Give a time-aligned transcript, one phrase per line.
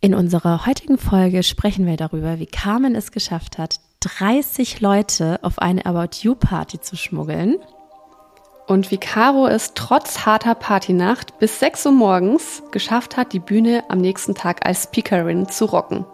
[0.00, 5.58] In unserer heutigen Folge sprechen wir darüber, wie Carmen es geschafft hat, 30 Leute auf
[5.58, 7.56] eine About You Party zu schmuggeln.
[8.68, 13.82] Und wie Caro es trotz harter Partynacht bis 6 Uhr morgens geschafft hat, die Bühne
[13.88, 16.04] am nächsten Tag als Speakerin zu rocken.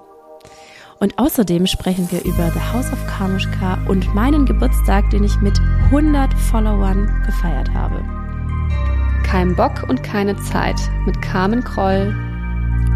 [0.99, 5.61] Und außerdem sprechen wir über The House of Kamushka und meinen Geburtstag, den ich mit
[5.87, 8.03] 100 Followern gefeiert habe.
[9.25, 12.15] Kein Bock und keine Zeit mit Carmen Kroll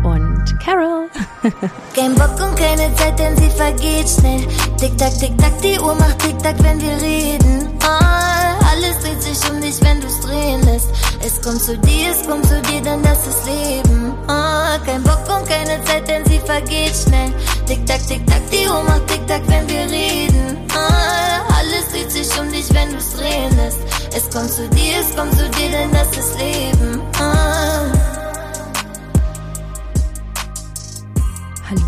[0.05, 1.09] und Carol.
[1.95, 4.47] Kein Bock und keine Zeit, denn sie vergeht schnell.
[4.79, 7.69] Tick-Tack, Tick-Tack, die Uhr macht Tick-Tack, wenn wir reden.
[7.83, 10.89] Oh, alles dreht sich um dich, wenn du's drehen lässt.
[11.25, 14.15] Es kommt zu dir, es kommt zu dir, denn das ist Leben.
[14.29, 17.33] Oh, kein Bock und keine Zeit, denn sie vergeht schnell.
[17.67, 20.59] Tick-Tack, Tick-Tack, die Uhr macht Tick-Tack, wenn wir reden.
[20.75, 23.79] Oh, alles dreht sich um dich, wenn du's drehen lässt.
[24.15, 27.01] Es kommt zu dir, es kommt zu dir, denn das ist Leben.
[31.71, 31.83] Hallo?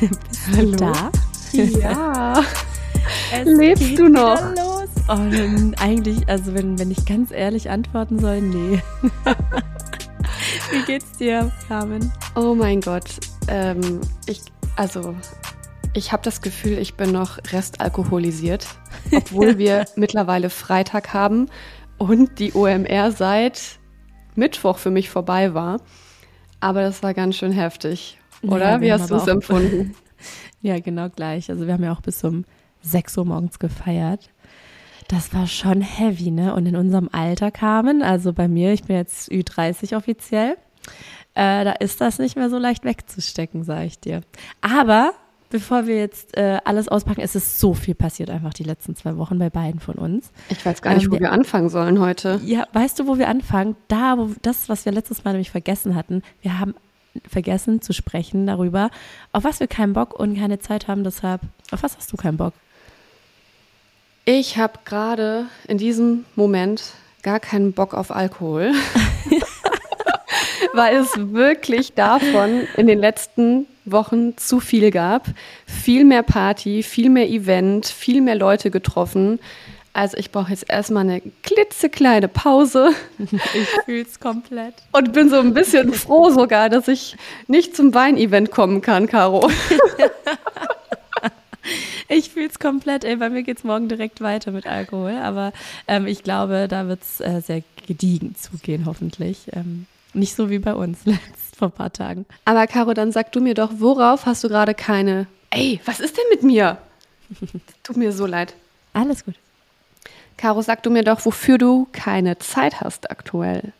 [0.00, 0.70] Bist Hallo?
[0.70, 1.10] du da?
[1.52, 2.42] Ja.
[3.44, 4.40] Lebst du noch?
[4.56, 4.88] Los.
[5.08, 8.82] Oh, dann eigentlich, also wenn, wenn ich ganz ehrlich antworten soll, nee.
[10.70, 12.10] Wie geht's dir, Carmen?
[12.34, 13.04] Oh mein Gott.
[13.48, 14.40] Ähm, ich,
[14.76, 15.14] also,
[15.92, 18.66] ich habe das Gefühl, ich bin noch restalkoholisiert,
[19.12, 21.50] obwohl wir mittlerweile Freitag haben
[21.98, 23.78] und die OMR seit
[24.34, 25.82] Mittwoch für mich vorbei war.
[26.60, 28.70] Aber das war ganz schön heftig, oder?
[28.70, 29.94] Ja, Wie hast du es empfunden?
[30.62, 31.50] Ja, genau gleich.
[31.50, 32.46] Also wir haben ja auch bis um
[32.80, 34.30] 6 Uhr morgens gefeiert.
[35.08, 36.54] Das war schon heavy, ne?
[36.54, 40.56] Und in unserem Alter, Carmen, also bei mir, ich bin jetzt Ü30 offiziell,
[41.34, 44.22] äh, da ist das nicht mehr so leicht wegzustecken, sage ich dir.
[44.62, 45.12] Aber
[45.50, 49.18] bevor wir jetzt äh, alles auspacken, es ist so viel passiert einfach die letzten zwei
[49.18, 50.32] Wochen bei beiden von uns.
[50.48, 52.40] Ich weiß gar nicht, Ähm, wo wir anfangen sollen heute.
[52.42, 53.76] Ja, weißt du, wo wir anfangen?
[53.88, 56.22] Da, wo das, was wir letztes Mal nämlich vergessen hatten.
[56.40, 56.74] Wir haben
[57.28, 58.90] vergessen zu sprechen darüber,
[59.32, 61.04] auf was wir keinen Bock und keine Zeit haben.
[61.04, 62.54] Deshalb, auf was hast du keinen Bock?
[64.24, 66.82] Ich habe gerade in diesem Moment
[67.22, 68.72] gar keinen Bock auf Alkohol,
[70.72, 75.26] weil es wirklich davon in den letzten Wochen zu viel gab.
[75.66, 79.40] Viel mehr Party, viel mehr Event, viel mehr Leute getroffen.
[79.94, 82.90] Also ich brauche jetzt erstmal eine klitzekleine Pause
[83.54, 84.74] Ich fühl's komplett.
[84.92, 87.16] und bin so ein bisschen froh sogar, dass ich
[87.46, 89.50] nicht zum Weinevent kommen kann, Caro.
[92.08, 93.04] Ich fühl's komplett.
[93.04, 95.12] Ey, bei mir geht's morgen direkt weiter mit Alkohol.
[95.12, 95.52] Aber
[95.88, 99.46] ähm, ich glaube, da wird's äh, sehr gediegen zugehen, hoffentlich.
[99.52, 102.26] Ähm, nicht so wie bei uns letzt vor ein paar Tagen.
[102.44, 105.26] Aber Caro, dann sag du mir doch, worauf hast du gerade keine...
[105.50, 106.76] Ey, was ist denn mit mir?
[107.82, 108.54] Tut mir so leid.
[108.92, 109.34] Alles gut.
[110.36, 113.72] Caro, sag du mir doch, wofür du keine Zeit hast aktuell.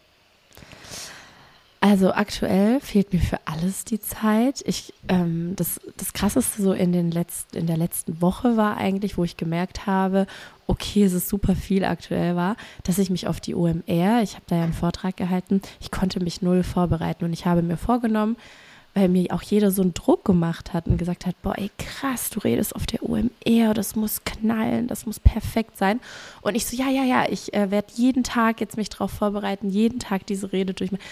[1.81, 4.63] Also aktuell fehlt mir für alles die Zeit.
[4.65, 9.19] Ich, ähm, das, das Krasseste so in, den letzten, in der letzten Woche war eigentlich,
[9.19, 10.27] wo ich gemerkt habe,
[10.67, 14.47] okay, es ist super viel aktuell war, dass ich mich auf die OMR, ich habe
[14.47, 18.39] da ja einen Vortrag gehalten, ich konnte mich null vorbereiten und ich habe mir vorgenommen,
[18.95, 22.31] weil mir auch jeder so einen Druck gemacht hat und gesagt hat, boah, ey, krass,
[22.31, 26.01] du redest auf der OMR, das muss knallen, das muss perfekt sein.
[26.43, 29.69] Und ich so, ja, ja, ja, ich äh, werde jeden Tag jetzt mich darauf vorbereiten,
[29.69, 31.03] jeden Tag diese Rede durchmachen.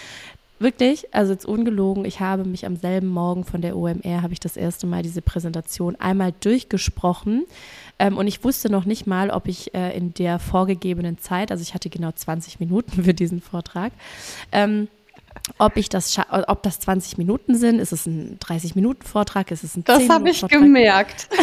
[0.59, 4.39] Wirklich, also jetzt ungelogen, ich habe mich am selben Morgen von der OMR, habe ich
[4.39, 7.43] das erste Mal diese Präsentation einmal durchgesprochen
[7.99, 11.61] ähm, und ich wusste noch nicht mal, ob ich äh, in der vorgegebenen Zeit, also
[11.61, 13.91] ich hatte genau 20 Minuten für diesen Vortrag,
[14.53, 14.87] ähm,
[15.57, 16.17] ob ich das,
[16.47, 20.23] ob das 20 Minuten sind, ist es ein 30-Minuten-Vortrag, ist es ein Das 10 habe
[20.23, 20.59] Minuten ich Vortrag?
[20.61, 21.27] gemerkt.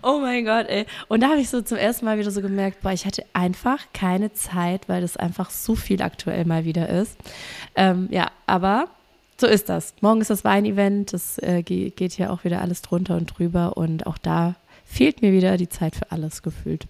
[0.00, 0.86] Oh mein Gott, ey.
[1.08, 3.80] Und da habe ich so zum ersten Mal wieder so gemerkt, boah, ich hatte einfach
[3.92, 7.16] keine Zeit, weil das einfach so viel aktuell mal wieder ist.
[7.74, 8.86] Ähm, ja, aber
[9.40, 9.94] so ist das.
[10.00, 13.76] Morgen ist das Weinevent, das äh, ge- geht hier auch wieder alles drunter und drüber
[13.76, 14.54] und auch da
[14.86, 16.86] fehlt mir wieder die Zeit für alles gefühlt.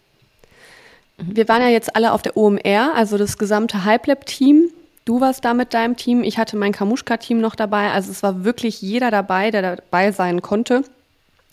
[1.17, 4.69] Wir waren ja jetzt alle auf der OMR, also das gesamte HypeLab-Team.
[5.09, 7.93] Du warst da mit deinem Team, ich hatte mein Kamuschka-Team noch dabei.
[7.93, 10.83] Also es war wirklich jeder dabei, der dabei sein konnte.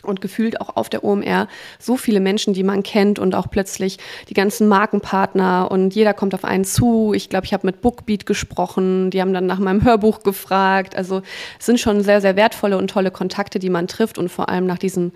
[0.04, 1.48] Und gefühlt auch auf der OMR
[1.80, 3.98] so viele Menschen, die man kennt und auch plötzlich
[4.28, 7.14] die ganzen Markenpartner und jeder kommt auf einen zu.
[7.16, 10.94] Ich glaube, ich habe mit Bookbeat gesprochen, die haben dann nach meinem Hörbuch gefragt.
[10.98, 11.22] Also
[11.58, 14.66] es sind schon sehr, sehr wertvolle und tolle Kontakte, die man trifft und vor allem
[14.66, 15.14] nach diesen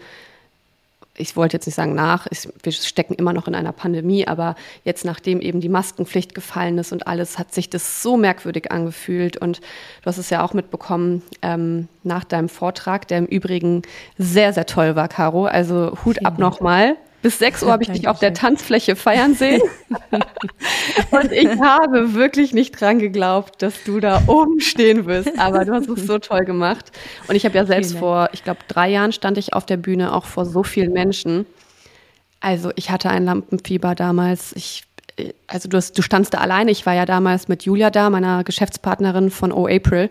[1.20, 4.56] ich wollte jetzt nicht sagen nach, ich, wir stecken immer noch in einer Pandemie, aber
[4.84, 9.38] jetzt nachdem eben die Maskenpflicht gefallen ist und alles, hat sich das so merkwürdig angefühlt.
[9.38, 13.82] Und du hast es ja auch mitbekommen ähm, nach deinem Vortrag, der im Übrigen
[14.18, 15.46] sehr, sehr toll war, Caro.
[15.46, 16.96] Also Hut ab nochmal.
[17.22, 19.62] Bis 6 Uhr habe ich dich auf der Tanzfläche feiern sehen.
[21.12, 25.38] und ich habe wirklich nicht dran geglaubt, dass du da oben stehen wirst.
[25.38, 26.92] Aber du hast es so toll gemacht.
[27.28, 30.14] Und ich habe ja selbst vor, ich glaube, drei Jahren stand ich auf der Bühne,
[30.14, 31.46] auch vor so vielen Menschen.
[32.40, 34.54] Also ich hatte ein Lampenfieber damals.
[34.54, 34.84] Ich
[35.48, 36.72] also du, hast, du standst da alleine.
[36.72, 40.10] Ich war ja damals mit Julia da, meiner Geschäftspartnerin von O April.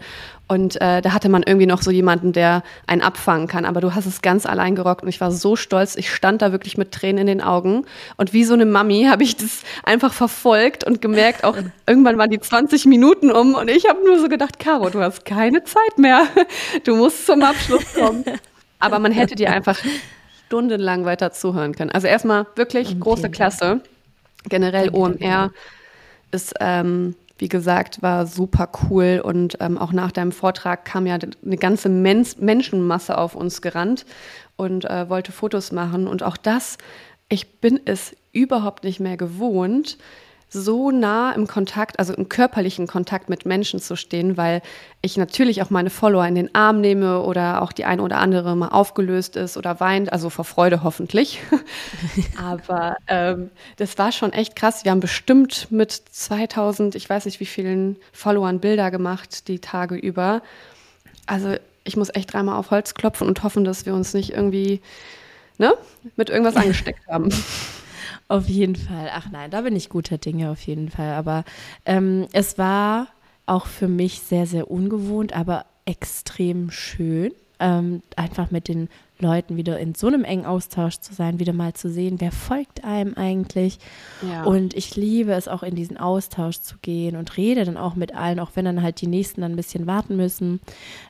[0.49, 3.66] Und äh, da hatte man irgendwie noch so jemanden, der einen abfangen kann.
[3.66, 5.94] Aber du hast es ganz allein gerockt und ich war so stolz.
[5.94, 7.84] Ich stand da wirklich mit Tränen in den Augen.
[8.16, 11.56] Und wie so eine Mami habe ich das einfach verfolgt und gemerkt, auch
[11.87, 15.25] irgendwann waren die 20 Minuten um und ich habe nur so gedacht, Caro, du hast
[15.25, 16.26] keine Zeit mehr.
[16.84, 18.25] Du musst zum Abschluss kommen.
[18.78, 19.78] Aber man hätte dir einfach
[20.46, 21.90] stundenlang weiter zuhören können.
[21.90, 23.82] Also erstmal wirklich große Klasse.
[24.44, 25.52] Generell OMR
[26.31, 31.17] ist, ähm, wie gesagt, war super cool und ähm, auch nach deinem Vortrag kam ja
[31.17, 34.05] eine ganze Men Menschenmasse auf uns gerannt
[34.56, 36.08] und äh, wollte Fotos machen.
[36.08, 36.79] Und auch das,
[37.29, 39.99] ich bin es überhaupt nicht mehr gewohnt,
[40.50, 44.62] so nah im Kontakt, also im körperlichen Kontakt mit Menschen zu stehen, weil
[45.03, 48.56] ich natürlich auch meine Follower in den Arm nehme oder auch die eine oder andere
[48.56, 51.41] mal aufgelöst ist oder weint, also vor Freude hoffentlich.
[52.43, 54.85] Aber ähm, das war schon echt krass.
[54.85, 59.97] Wir haben bestimmt mit 2000, ich weiß nicht wie vielen Followern Bilder gemacht die Tage
[59.97, 60.43] über.
[61.27, 64.81] Also ich muss echt dreimal auf Holz klopfen und hoffen, dass wir uns nicht irgendwie
[65.59, 65.75] ne,
[66.17, 67.31] mit irgendwas angesteckt haben.
[68.29, 69.11] Auf jeden Fall.
[69.13, 71.15] Ach nein, da bin ich guter Dinge auf jeden Fall.
[71.15, 71.45] Aber
[71.87, 73.09] ähm, es war
[73.47, 78.89] auch für mich sehr, sehr ungewohnt, aber extrem schön, ähm, einfach mit den
[79.21, 82.85] Leuten wieder in so einem engen Austausch zu sein, wieder mal zu sehen, wer folgt
[82.85, 83.79] einem eigentlich.
[84.23, 84.45] Ja.
[84.45, 88.15] Und ich liebe es auch in diesen Austausch zu gehen und rede dann auch mit
[88.15, 90.61] allen, auch wenn dann halt die Nächsten dann ein bisschen warten müssen,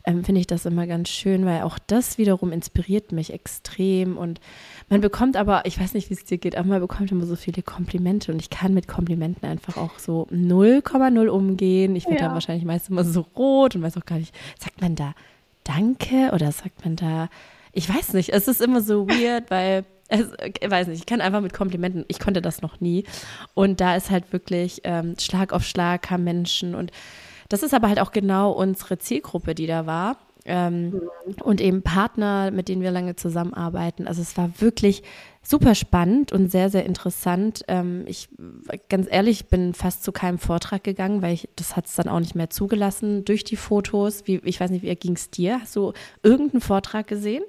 [0.04, 4.40] ähm, finde ich das immer ganz schön, weil auch das wiederum inspiriert mich extrem und
[4.88, 7.36] man bekommt aber, ich weiß nicht, wie es dir geht, aber man bekommt immer so
[7.36, 11.94] viele Komplimente und ich kann mit Komplimenten einfach auch so 0,0 umgehen.
[11.96, 12.28] Ich werde ja.
[12.28, 15.14] da wahrscheinlich meist immer so rot und weiß auch gar nicht, sagt man da
[15.64, 17.28] Danke oder sagt man da
[17.72, 20.26] ich weiß nicht, es ist immer so weird, weil es,
[20.60, 23.04] ich weiß nicht, ich kann einfach mit Komplimenten, ich konnte das noch nie.
[23.54, 26.90] Und da ist halt wirklich ähm, Schlag auf Schlag kamen Menschen und
[27.48, 30.18] das ist aber halt auch genau unsere Zielgruppe, die da war.
[30.48, 31.00] Ähm, mhm.
[31.42, 34.08] Und eben Partner, mit denen wir lange zusammenarbeiten.
[34.08, 35.02] Also es war wirklich
[35.42, 37.64] super spannend und sehr, sehr interessant.
[37.68, 38.28] Ähm, ich,
[38.88, 42.20] ganz ehrlich, bin fast zu keinem Vortrag gegangen, weil ich, das hat es dann auch
[42.20, 44.26] nicht mehr zugelassen durch die Fotos.
[44.26, 45.60] Wie, ich weiß nicht, wie ging es dir?
[45.60, 45.92] Hast du
[46.22, 47.44] irgendeinen Vortrag gesehen?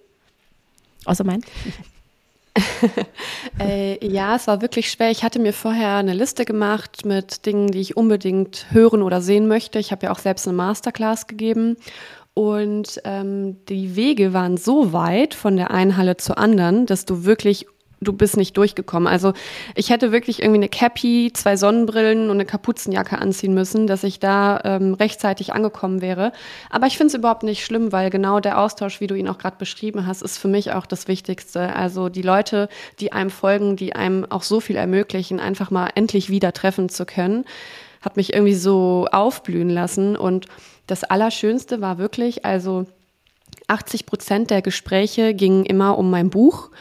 [1.06, 1.42] Außer mein?
[3.60, 5.12] äh, ja, es war wirklich schwer.
[5.12, 9.48] Ich hatte mir vorher eine Liste gemacht mit Dingen, die ich unbedingt hören oder sehen
[9.48, 9.80] möchte.
[9.80, 11.78] Ich habe ja auch selbst eine Masterclass gegeben.
[12.34, 17.26] Und ähm, die Wege waren so weit von der einen Halle zur anderen, dass du
[17.26, 17.66] wirklich
[18.02, 19.08] du bist nicht durchgekommen.
[19.08, 19.34] Also
[19.76, 24.20] ich hätte wirklich irgendwie eine Cappy, zwei Sonnenbrillen und eine Kapuzenjacke anziehen müssen, dass ich
[24.20, 26.32] da ähm, rechtzeitig angekommen wäre.
[26.70, 29.38] Aber ich finde es überhaupt nicht schlimm, weil genau der Austausch, wie du ihn auch
[29.38, 31.76] gerade beschrieben hast, ist für mich auch das Wichtigste.
[31.76, 36.30] Also die Leute, die einem folgen, die einem auch so viel ermöglichen, einfach mal endlich
[36.30, 37.46] wieder treffen zu können,
[38.02, 40.16] hat mich irgendwie so aufblühen lassen.
[40.16, 40.46] Und
[40.90, 42.86] das Allerschönste war wirklich, also
[43.68, 46.72] 80 Prozent der Gespräche gingen immer um mein Buch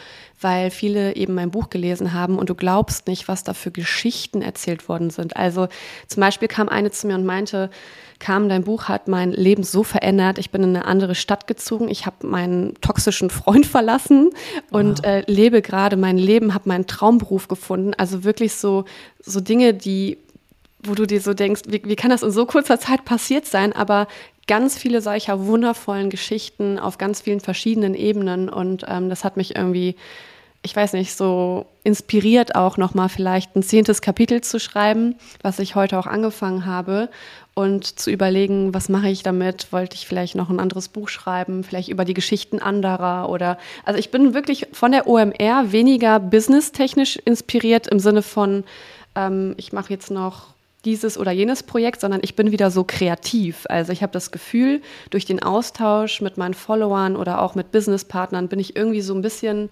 [0.41, 4.43] weil viele eben mein Buch gelesen haben und du glaubst nicht, was da für Geschichten
[4.43, 5.37] erzählt worden sind.
[5.37, 5.69] Also
[6.07, 7.71] zum Beispiel kam eine zu mir und meinte,
[8.19, 10.39] kam, dein Buch hat mein Leben so verändert.
[10.39, 11.89] Ich bin in eine andere Stadt gezogen.
[11.89, 14.31] Ich habe meinen toxischen Freund verlassen
[14.71, 15.07] und wow.
[15.07, 17.95] äh, lebe gerade mein Leben, habe meinen Traumberuf gefunden.
[17.97, 18.85] Also wirklich so,
[19.21, 20.19] so Dinge, die,
[20.83, 23.73] wo du dir so denkst, wie, wie kann das in so kurzer Zeit passiert sein?
[23.73, 24.09] Aber
[24.47, 29.57] ganz viele solcher wundervollen Geschichten auf ganz vielen verschiedenen Ebenen und ähm, das hat mich
[29.57, 29.97] irgendwie
[30.63, 35.77] ich weiß nicht, so inspiriert auch nochmal vielleicht ein zehntes Kapitel zu schreiben, was ich
[35.77, 37.09] heute auch angefangen habe
[37.55, 39.73] und zu überlegen, was mache ich damit?
[39.73, 43.99] Wollte ich vielleicht noch ein anderes Buch schreiben, vielleicht über die Geschichten anderer oder, also
[43.99, 48.65] ich bin wirklich von der OMR weniger businesstechnisch inspiriert im Sinne von,
[49.15, 50.55] ähm, ich mache jetzt noch
[50.89, 53.67] dieses oder jenes Projekt, sondern ich bin wieder so kreativ.
[53.69, 54.81] Also ich habe das Gefühl,
[55.11, 59.21] durch den Austausch mit meinen Followern oder auch mit Businesspartnern bin ich irgendwie so ein
[59.21, 59.69] bisschen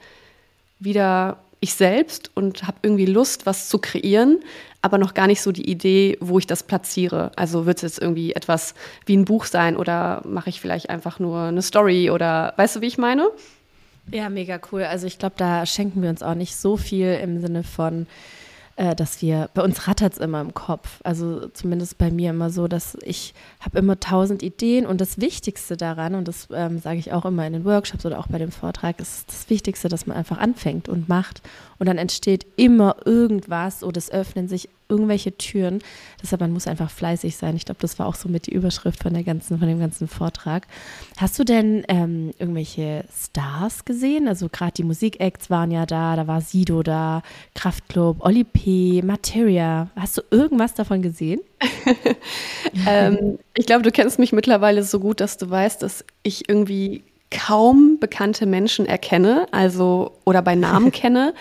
[0.78, 4.40] wieder ich selbst und habe irgendwie Lust, was zu kreieren,
[4.82, 7.32] aber noch gar nicht so die Idee, wo ich das platziere.
[7.34, 8.74] Also wird es jetzt irgendwie etwas
[9.06, 12.80] wie ein Buch sein oder mache ich vielleicht einfach nur eine Story oder weißt du,
[12.82, 13.26] wie ich meine?
[14.12, 14.84] Ja, mega cool.
[14.84, 18.06] Also ich glaube, da schenken wir uns auch nicht so viel im Sinne von
[18.76, 21.00] äh, dass wir, bei uns rattert es immer im Kopf.
[21.02, 25.76] Also zumindest bei mir immer so, dass ich habe immer tausend Ideen und das Wichtigste
[25.76, 28.52] daran, und das ähm, sage ich auch immer in den Workshops oder auch bei dem
[28.52, 31.42] Vortrag, ist das Wichtigste, dass man einfach anfängt und macht.
[31.78, 35.80] Und dann entsteht immer irgendwas oder es öffnen sich irgendwelche Türen.
[36.22, 37.56] Deshalb, man muss einfach fleißig sein.
[37.56, 40.08] Ich glaube, das war auch so mit die Überschrift von, der ganzen, von dem ganzen
[40.08, 40.66] Vortrag.
[41.16, 44.28] Hast du denn ähm, irgendwelche Stars gesehen?
[44.28, 47.22] Also gerade die Musikacts waren ja da, da war Sido da,
[47.54, 49.90] Kraftklub, Oli P., Materia.
[49.96, 51.40] Hast du irgendwas davon gesehen?
[52.88, 57.02] ähm, ich glaube, du kennst mich mittlerweile so gut, dass du weißt, dass ich irgendwie
[57.30, 61.34] kaum bekannte Menschen erkenne, also oder bei Namen kenne.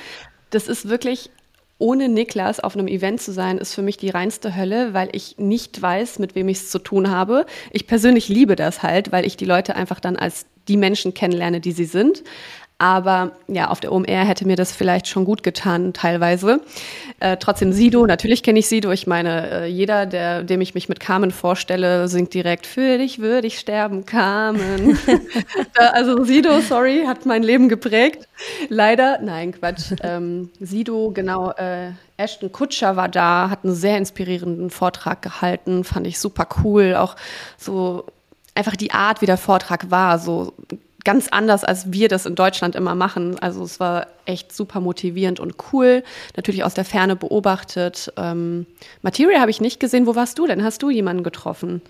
[0.49, 1.29] Das ist wirklich
[1.77, 5.37] ohne Niklas auf einem Event zu sein, ist für mich die reinste Hölle, weil ich
[5.37, 7.45] nicht weiß, mit wem ich es zu tun habe.
[7.71, 11.59] Ich persönlich liebe das halt, weil ich die Leute einfach dann als die Menschen kennenlerne,
[11.59, 12.23] die sie sind.
[12.77, 16.59] Aber ja, auf der OMR hätte mir das vielleicht schon gut getan, teilweise.
[17.21, 18.91] Äh, trotzdem Sido, natürlich kenne ich Sido.
[18.91, 23.19] Ich meine, äh, jeder, der, dem ich mich mit Carmen vorstelle, singt direkt, für dich
[23.19, 24.99] würde ich sterben, Carmen.
[25.93, 28.27] also Sido, sorry, hat mein Leben geprägt.
[28.67, 29.93] Leider, nein, Quatsch.
[30.01, 36.07] Ähm, Sido, genau, äh, Ashton Kutscher war da, hat einen sehr inspirierenden Vortrag gehalten, fand
[36.07, 36.95] ich super cool.
[36.95, 37.15] Auch
[37.57, 38.05] so
[38.53, 40.53] einfach die Art, wie der Vortrag war, so
[41.05, 43.39] ganz anders, als wir das in Deutschland immer machen.
[43.39, 46.03] Also es war echt super motivierend und cool.
[46.35, 48.11] Natürlich aus der Ferne beobachtet.
[48.17, 48.65] Ähm,
[49.01, 50.07] Materia habe ich nicht gesehen.
[50.07, 50.63] Wo warst du denn?
[50.63, 51.81] Hast du jemanden getroffen?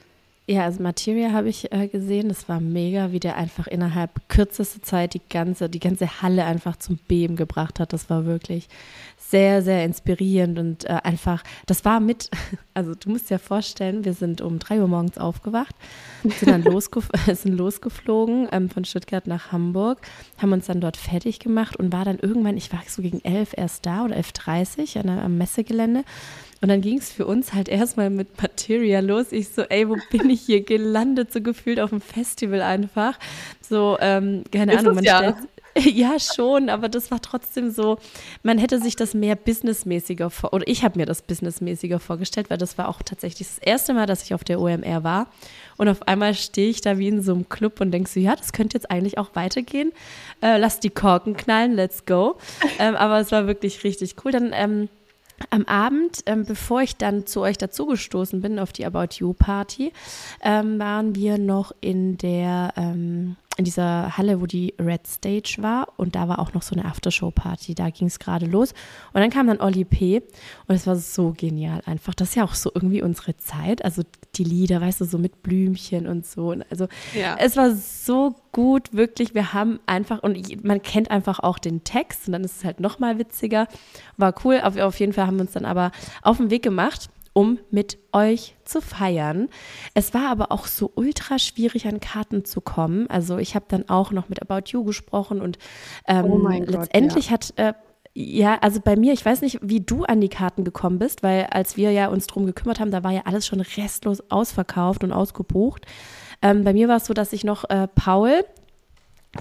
[0.48, 2.30] Ja, also Materia habe ich äh, gesehen.
[2.30, 6.76] Das war mega, wie der einfach innerhalb kürzester Zeit die ganze, die ganze Halle einfach
[6.76, 7.94] zum Beben gebracht hat.
[7.94, 8.68] Das war wirklich
[9.30, 12.30] sehr, sehr inspirierend und äh, einfach, das war mit,
[12.74, 15.76] also du musst dir vorstellen, wir sind um drei Uhr morgens aufgewacht,
[16.24, 20.02] sind dann losgef sind losgeflogen ähm, von Stuttgart nach Hamburg,
[20.38, 23.54] haben uns dann dort fertig gemacht und war dann irgendwann, ich war so gegen elf
[23.56, 26.04] erst da oder 11.30 Uhr am Messegelände
[26.62, 29.32] und dann ging es für uns halt erstmal mit Materia los.
[29.32, 31.32] Ich so, ey, wo bin ich hier gelandet?
[31.32, 33.20] So gefühlt auf dem Festival einfach.
[33.62, 35.18] So, ähm, keine Ist Ahnung, man ja.
[35.18, 35.36] stellt.
[35.96, 37.98] Ja, schon, aber das war trotzdem so,
[38.44, 42.58] man hätte sich das mehr businessmäßiger vor, oder ich habe mir das businessmäßiger vorgestellt, weil
[42.58, 45.28] das war auch tatsächlich das erste Mal, dass ich auf der OMR war.
[45.78, 48.36] Und auf einmal stehe ich da wie in so einem Club und denke so, ja,
[48.36, 49.92] das könnte jetzt eigentlich auch weitergehen.
[50.42, 52.38] Äh, lass die Korken knallen, let's go.
[52.78, 54.32] Ähm, aber es war wirklich richtig cool.
[54.32, 54.90] Dann ähm,
[55.50, 59.94] am Abend, ähm, bevor ich dann zu euch dazugestoßen bin auf die About You Party,
[60.44, 65.88] ähm, waren wir noch in der ähm, in dieser Halle, wo die Red Stage war
[65.98, 67.74] und da war auch noch so eine Aftershow-Party.
[67.74, 68.74] Da ging es gerade los.
[69.14, 70.22] Und dann kam dann Olli P.
[70.68, 72.14] und es war so genial einfach.
[72.14, 73.84] Das ist ja auch so irgendwie unsere Zeit.
[73.86, 74.04] Also
[74.36, 76.52] die Lieder, weißt du, so mit Blümchen und so.
[76.52, 77.38] Und also ja.
[77.40, 79.34] es war so gut, wirklich.
[79.34, 82.82] Wir haben einfach, und man kennt einfach auch den Text und dann ist es halt
[82.82, 83.68] nochmal witziger.
[84.18, 84.60] War cool.
[84.62, 87.98] Auf, auf jeden Fall haben wir uns dann aber auf den Weg gemacht um mit
[88.14, 89.50] euch zu feiern.
[89.94, 93.10] Es war aber auch so ultra schwierig, an Karten zu kommen.
[93.10, 95.60] Also ich habe dann auch noch mit About You gesprochen und
[96.08, 97.66] ähm, oh letztendlich Gott, ja.
[97.66, 97.78] hat äh,
[98.18, 101.48] ja, also bei mir, ich weiß nicht, wie du an die Karten gekommen bist, weil
[101.52, 105.12] als wir ja uns drum gekümmert haben, da war ja alles schon restlos ausverkauft und
[105.12, 105.86] ausgebucht.
[106.42, 108.46] Ähm, bei mir war es so, dass ich noch äh, Paul,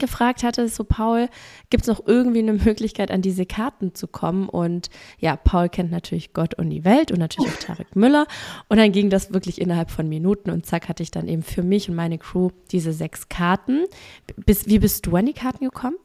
[0.00, 1.28] gefragt hatte, so Paul,
[1.70, 4.48] gibt es noch irgendwie eine Möglichkeit, an diese Karten zu kommen?
[4.48, 8.26] Und ja, Paul kennt natürlich Gott und die Welt und natürlich auch Tarek Müller.
[8.68, 11.62] Und dann ging das wirklich innerhalb von Minuten und zack hatte ich dann eben für
[11.62, 13.84] mich und meine Crew diese sechs Karten.
[14.36, 15.96] Bis, wie bist du an die Karten gekommen?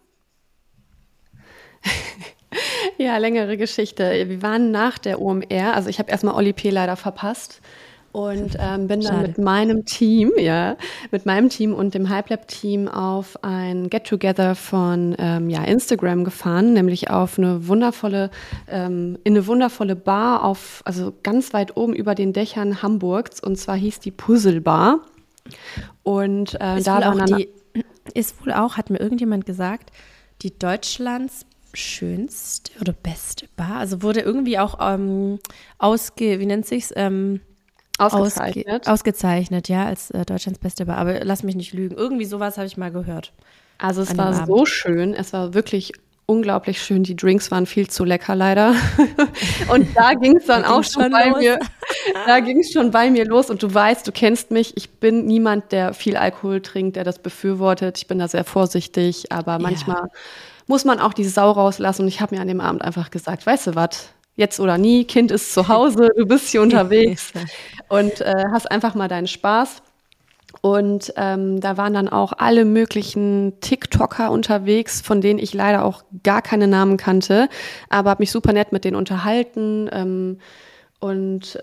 [2.98, 4.28] ja, längere Geschichte.
[4.28, 6.70] Wir waren nach der OMR, also ich habe erstmal Oli P.
[6.70, 7.62] leider verpasst
[8.12, 10.78] und ähm, bin dann mit meinem Team, ja,
[11.12, 17.10] mit meinem Team und dem HypeLab-Team auf ein Get-Together von ähm, ja, Instagram gefahren, nämlich
[17.10, 18.32] auf eine wundervolle,
[18.68, 23.58] ähm, in eine wundervolle Bar auf, also ganz weit oben über den Dächern Hamburgs und
[23.58, 25.00] zwar hieß die Puzzle Bar.
[26.04, 27.50] Und äh, da war die,
[28.14, 29.92] ist wohl auch, hat mir irgendjemand gesagt,
[30.42, 33.78] die Deutschlands schönste oder beste Bar.
[33.78, 35.40] Also wurde irgendwie auch ähm,
[35.78, 37.42] ausge, wie nennt sich's, ähm,
[38.00, 38.82] Ausgezeichnet.
[38.82, 40.98] Ausge ausgezeichnet, ja, als äh, Deutschlands beste Bar.
[40.98, 41.96] Aber lass mich nicht lügen.
[41.96, 43.34] Irgendwie sowas habe ich mal gehört.
[43.78, 45.14] Also es war so schön.
[45.14, 45.94] Es war wirklich
[46.30, 47.04] unglaublich schön.
[47.04, 48.76] Die Drinks waren viel zu lecker leider.
[49.74, 51.40] und da ging es dann auch schon bei los.
[51.40, 51.60] mir.
[52.28, 53.50] Da ging es schon bei mir los.
[53.50, 54.78] Und du weißt, du kennst mich.
[54.78, 57.98] Ich bin niemand, der viel Alkohol trinkt, der das befürwortet.
[57.98, 59.32] Ich bin da sehr vorsichtig.
[59.32, 60.10] Aber manchmal ja.
[60.68, 62.04] muss man auch die Sau rauslassen.
[62.04, 64.10] Und ich habe mir an dem Abend einfach gesagt, weißt du was?
[64.40, 67.32] Jetzt oder nie, Kind ist zu Hause, du bist hier unterwegs
[67.90, 69.84] und äh, hast einfach mal deinen Spaß.
[70.62, 76.04] Und ähm, da waren dann auch alle möglichen TikToker unterwegs, von denen ich leider auch
[76.24, 77.48] gar keine Namen kannte,
[77.90, 79.90] aber habe mich super nett mit denen unterhalten.
[79.94, 80.40] Ähm,
[81.00, 81.60] und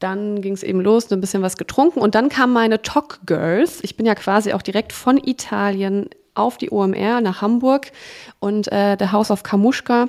[0.00, 3.80] dann ging es eben los, ein bisschen was getrunken und dann kamen meine Talk Girls.
[3.82, 7.92] Ich bin ja quasi auch direkt von Italien auf die OMR nach Hamburg
[8.40, 10.08] und äh, der House of Kamuschka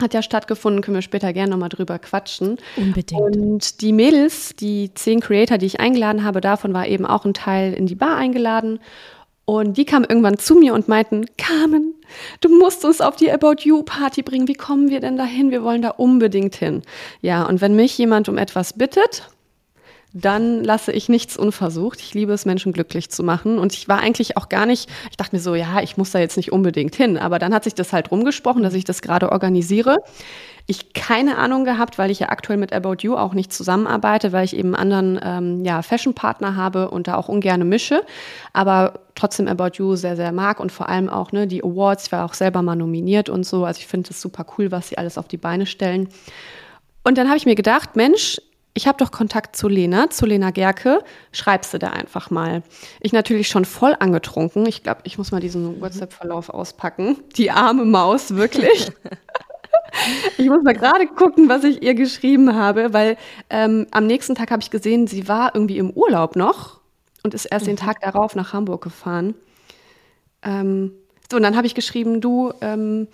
[0.00, 2.58] hat ja stattgefunden, können wir später gerne nochmal drüber quatschen.
[2.76, 3.20] Unbedingt.
[3.20, 7.34] Und die Mädels, die zehn Creator, die ich eingeladen habe, davon war eben auch ein
[7.34, 8.80] Teil in die Bar eingeladen.
[9.46, 11.94] Und die kamen irgendwann zu mir und meinten, Carmen,
[12.40, 14.48] du musst uns auf die About You Party bringen.
[14.48, 15.52] Wie kommen wir denn dahin?
[15.52, 16.82] Wir wollen da unbedingt hin.
[17.20, 19.28] Ja, und wenn mich jemand um etwas bittet,
[20.22, 22.00] dann lasse ich nichts unversucht.
[22.00, 23.58] Ich liebe es, Menschen glücklich zu machen.
[23.58, 26.18] Und ich war eigentlich auch gar nicht, ich dachte mir so, ja, ich muss da
[26.18, 27.18] jetzt nicht unbedingt hin.
[27.18, 29.98] Aber dann hat sich das halt rumgesprochen, dass ich das gerade organisiere.
[30.66, 34.46] Ich keine Ahnung gehabt, weil ich ja aktuell mit About You auch nicht zusammenarbeite, weil
[34.46, 38.02] ich eben anderen ähm, ja, Fashion-Partner habe und da auch ungern mische.
[38.54, 42.06] Aber trotzdem About You sehr, sehr mag und vor allem auch ne, die Awards.
[42.06, 43.66] Ich war auch selber mal nominiert und so.
[43.66, 46.08] Also ich finde es super cool, was sie alles auf die Beine stellen.
[47.04, 48.40] Und dann habe ich mir gedacht, Mensch,
[48.76, 51.02] ich habe doch Kontakt zu Lena, zu Lena Gerke,
[51.32, 52.62] schreibst du da einfach mal.
[53.00, 54.66] Ich natürlich schon voll angetrunken.
[54.66, 57.16] Ich glaube, ich muss mal diesen WhatsApp-Verlauf auspacken.
[57.36, 58.92] Die arme Maus, wirklich.
[60.36, 63.16] ich muss mal gerade gucken, was ich ihr geschrieben habe, weil
[63.48, 66.80] ähm, am nächsten Tag habe ich gesehen, sie war irgendwie im Urlaub noch
[67.22, 67.70] und ist erst mhm.
[67.70, 69.34] den Tag darauf nach Hamburg gefahren.
[70.42, 70.92] Ähm,
[71.30, 73.08] so, und dann habe ich geschrieben, du, ähm,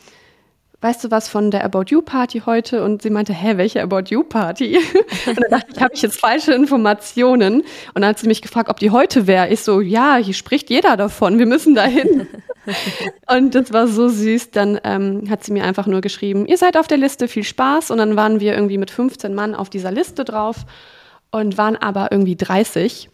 [0.82, 2.82] weißt du was von der About You Party heute?
[2.82, 4.78] Und sie meinte, hä, welche About You Party?
[5.26, 7.62] und dann dachte ich, habe ich jetzt falsche Informationen?
[7.94, 9.48] Und dann hat sie mich gefragt, ob die heute wäre.
[9.48, 12.26] Ich so, ja, hier spricht jeder davon, wir müssen dahin.
[13.30, 14.50] und das war so süß.
[14.50, 17.92] Dann ähm, hat sie mir einfach nur geschrieben, ihr seid auf der Liste, viel Spaß.
[17.92, 20.66] Und dann waren wir irgendwie mit 15 Mann auf dieser Liste drauf
[21.30, 23.08] und waren aber irgendwie 30.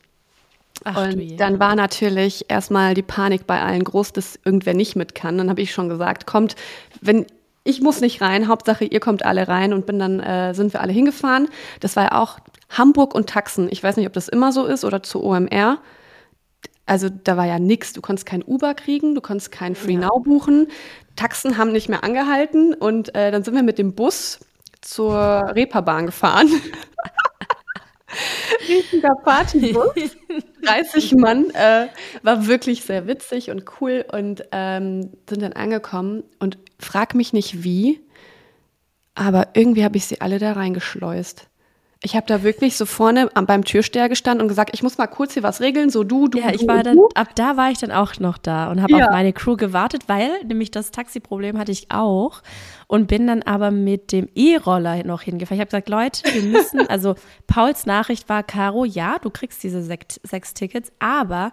[0.84, 5.14] Ach, und dann war natürlich erstmal die Panik bei allen groß, dass irgendwer nicht mit
[5.14, 5.36] kann.
[5.36, 6.54] Dann habe ich schon gesagt, kommt,
[7.00, 7.26] wenn
[7.68, 10.80] ich muss nicht rein, Hauptsache ihr kommt alle rein und bin dann, äh, sind wir
[10.80, 11.48] alle hingefahren.
[11.80, 12.38] Das war ja auch
[12.70, 13.68] Hamburg und Taxen.
[13.70, 15.78] Ich weiß nicht, ob das immer so ist oder zu OMR.
[16.86, 17.92] Also da war ja nichts.
[17.92, 20.00] Du konntest kein Uber kriegen, du konntest kein Free ja.
[20.00, 20.68] Now buchen.
[21.14, 24.40] Taxen haben nicht mehr angehalten und äh, dann sind wir mit dem Bus
[24.80, 26.48] zur Reeperbahn gefahren.
[28.66, 30.16] Richtiger Partybus.
[30.62, 31.50] 30 Mann.
[31.50, 31.88] Äh,
[32.22, 37.64] war wirklich sehr witzig und cool und ähm, sind dann angekommen und frag mich nicht
[37.64, 38.00] wie,
[39.14, 41.48] aber irgendwie habe ich sie alle da reingeschleust.
[42.00, 45.34] Ich habe da wirklich so vorne beim Türsteher gestanden und gesagt, ich muss mal kurz
[45.34, 47.90] hier was regeln, so du, du, Ja, ich war dann, ab da war ich dann
[47.90, 49.06] auch noch da und habe ja.
[49.06, 52.42] auf meine Crew gewartet, weil nämlich das Taxiproblem hatte ich auch
[52.86, 55.56] und bin dann aber mit dem E-Roller noch hingefahren.
[55.56, 57.16] Ich habe gesagt, Leute, wir müssen, also
[57.48, 61.50] Pauls Nachricht war, Caro, ja, du kriegst diese sechs Tickets, aber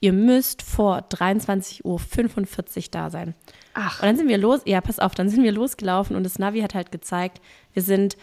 [0.00, 3.34] ihr müsst vor 23.45 Uhr da sein.
[3.74, 4.00] Ach.
[4.00, 6.60] Und dann sind wir los, ja, pass auf, dann sind wir losgelaufen und das Navi
[6.60, 7.40] hat halt gezeigt,
[7.72, 8.16] wir sind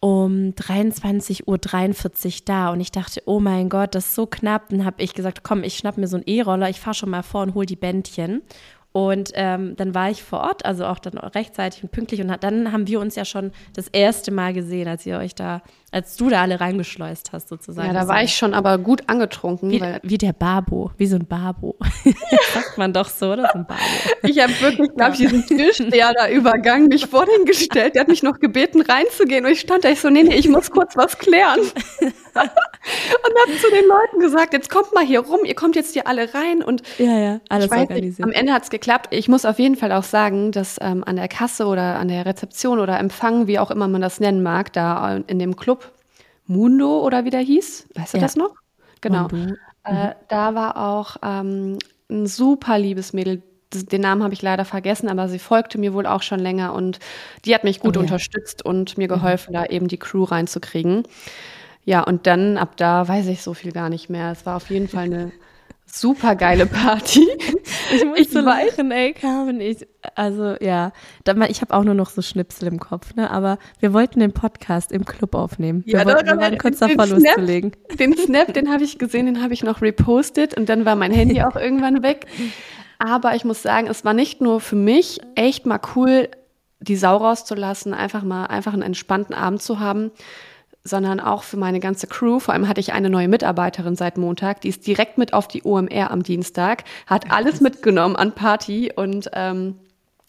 [0.00, 4.68] um 23.43 Uhr da und ich dachte, oh mein Gott, das ist so knapp.
[4.68, 7.22] Dann habe ich gesagt, komm, ich schnapp mir so einen E-Roller, ich fahre schon mal
[7.22, 8.42] vor und hol die Bändchen.
[8.92, 12.20] Und ähm, dann war ich vor Ort, also auch dann rechtzeitig und pünktlich.
[12.20, 15.62] Und dann haben wir uns ja schon das erste Mal gesehen, als ihr euch da,
[15.90, 17.88] als du da alle reingeschleust hast, sozusagen.
[17.88, 19.70] Ja, da war ich schon aber gut angetrunken.
[19.70, 21.76] Wie, wie der Babo, wie so ein Babo.
[22.54, 23.80] Sagt man doch so, oder so ein Babo.
[24.22, 27.94] Ich habe wirklich, glaube ich, diesen Türsteher da übergangen, mich vor den gestellt.
[27.94, 29.46] Der hat mich noch gebeten, reinzugehen.
[29.46, 31.60] Und ich stand da, ich so, nee, nee, ich muss kurz was klären.
[32.00, 36.06] und habe zu den Leuten gesagt, jetzt kommt mal hier rum, ihr kommt jetzt hier
[36.06, 38.18] alle rein und ja, ja, alles organisiert.
[38.18, 39.08] Nicht, am Ende hat es geklappt.
[39.10, 42.26] Ich muss auf jeden Fall auch sagen, dass ähm, an der Kasse oder an der
[42.26, 45.87] Rezeption oder Empfang, wie auch immer man das nennen mag, da in dem Club
[46.48, 48.22] Mundo oder wie der hieß, weißt du ja.
[48.22, 48.54] das noch?
[49.00, 49.28] Genau.
[49.28, 49.56] Mhm.
[49.84, 51.78] Äh, da war auch ähm,
[52.10, 56.06] ein super liebes Mädel, den Namen habe ich leider vergessen, aber sie folgte mir wohl
[56.06, 56.98] auch schon länger und
[57.44, 58.04] die hat mich gut oh, ja.
[58.04, 59.12] unterstützt und mir mhm.
[59.12, 59.54] geholfen, mhm.
[59.54, 61.04] da eben die Crew reinzukriegen.
[61.84, 64.32] Ja, und dann ab da weiß ich so viel gar nicht mehr.
[64.32, 65.32] Es war auf jeden Fall eine
[65.90, 67.26] super geile Party.
[67.90, 69.62] Ich muss ich so lachen, ey, Carmen.
[69.62, 70.92] Ich, also ja,
[71.48, 73.30] ich habe auch nur noch so Schnipsel im Kopf, ne?
[73.30, 75.82] Aber wir wollten den Podcast im Club aufnehmen.
[75.86, 77.72] Wir, ja, wollten, wir waren kurz davor loszulegen.
[77.98, 81.12] Den Snap, den habe ich gesehen, den habe ich noch repostet und dann war mein
[81.12, 82.26] Handy auch irgendwann weg.
[82.98, 86.28] Aber ich muss sagen, es war nicht nur für mich echt mal cool,
[86.80, 90.10] die Sau rauszulassen, einfach mal einfach einen entspannten Abend zu haben
[90.84, 92.38] sondern auch für meine ganze Crew.
[92.38, 95.64] Vor allem hatte ich eine neue Mitarbeiterin seit Montag, die ist direkt mit auf die
[95.64, 99.76] OMR am Dienstag, hat alles mitgenommen an Party und ähm,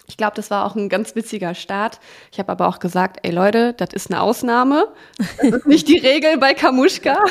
[0.10, 2.00] ich glaube, das war auch ein ganz witziger Start.
[2.32, 4.88] Ich habe aber auch gesagt, ey Leute, das ist eine Ausnahme.
[5.38, 7.24] Das ist nicht die Regel bei Kamuschka.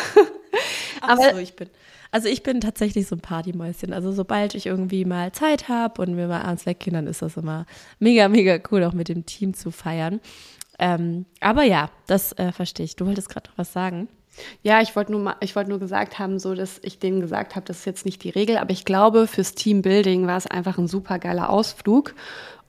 [1.00, 1.68] aber so, ich bin.
[2.10, 3.92] Also ich bin tatsächlich so ein Partymäuschen.
[3.92, 7.36] Also sobald ich irgendwie mal Zeit habe und wir mal abends weggehen, dann ist das
[7.36, 7.66] immer
[7.98, 10.20] mega, mega cool, auch mit dem Team zu feiern.
[10.78, 12.96] Ähm, aber ja, das äh, verstehe ich.
[12.96, 14.08] Du wolltest gerade noch was sagen.
[14.62, 17.56] Ja, ich wollte nur, mal, ich wollte nur gesagt haben, so dass ich denen gesagt
[17.56, 20.78] habe, das ist jetzt nicht die Regel, aber ich glaube, fürs Teambuilding war es einfach
[20.78, 22.14] ein super geiler Ausflug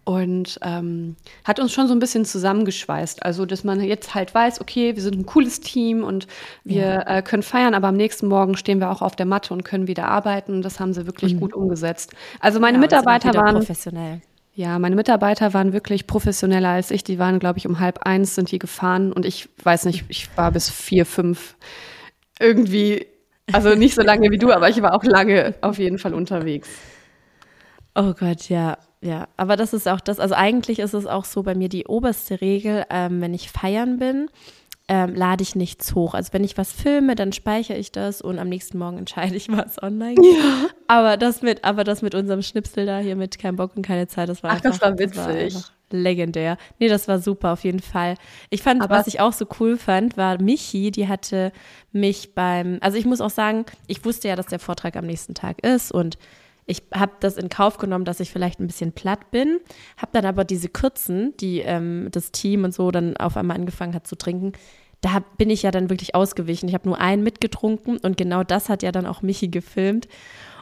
[0.10, 3.24] und ähm, hat uns schon so ein bisschen zusammengeschweißt.
[3.24, 6.26] Also, dass man jetzt halt weiß, okay, wir sind ein cooles Team und
[6.63, 7.17] wir ja.
[7.17, 9.88] äh, können feiern, aber am nächsten Morgen stehen wir auch auf der Matte und können
[9.88, 10.63] wieder arbeiten.
[10.63, 11.41] Das haben sie wirklich mhm.
[11.41, 12.13] gut umgesetzt.
[12.39, 14.22] Also meine ja, Mitarbeiter waren professionell.
[14.60, 17.06] Ja, meine Mitarbeiter waren wirklich professioneller als ich.
[17.06, 20.28] Die waren, glaube ich, um halb eins sind die gefahren und ich weiß nicht, ich
[20.36, 21.56] war bis vier, fünf
[22.41, 23.08] irgendwie,
[23.54, 26.67] also nicht so lange wie du, aber ich war auch lange auf jeden Fall unterwegs.
[27.95, 31.43] Oh Gott, ja ja, aber das ist auch das, also eigentlich ist es auch so
[31.43, 34.30] bei mir die oberste Regel, ähm, wenn ich feiern bin,
[34.89, 36.15] ähm, lade ich nichts hoch.
[36.15, 39.47] Also wenn ich was filme, dann speichere ich das und am nächsten Morgen entscheide ich,
[39.56, 40.36] was online geht.
[40.36, 40.67] Ja.
[40.88, 44.08] Aber das mit, aber das mit unserem Schnipsel da hier mit kein Bock und keine
[44.08, 45.54] Zeit, das war Ach, einfach, das war witzig.
[45.54, 46.58] Das war legendär.
[46.80, 48.15] Nee, das war super auf jeden Fall.
[48.49, 51.52] Ich fand, aber was ich auch so cool fand, war Michi, die hatte
[51.91, 55.36] mich beim, also ich muss auch sagen, ich wusste ja, dass der Vortrag am nächsten
[55.36, 56.17] Tag ist und
[56.70, 59.60] ich habe das in Kauf genommen, dass ich vielleicht ein bisschen platt bin,
[59.98, 63.96] habe dann aber diese Kürzen, die ähm, das Team und so dann auf einmal angefangen
[63.96, 64.54] hat zu trinken,
[65.02, 66.70] da bin ich ja dann wirklich ausgewichen.
[66.70, 70.08] Ich habe nur einen mitgetrunken und genau das hat ja dann auch Michi gefilmt.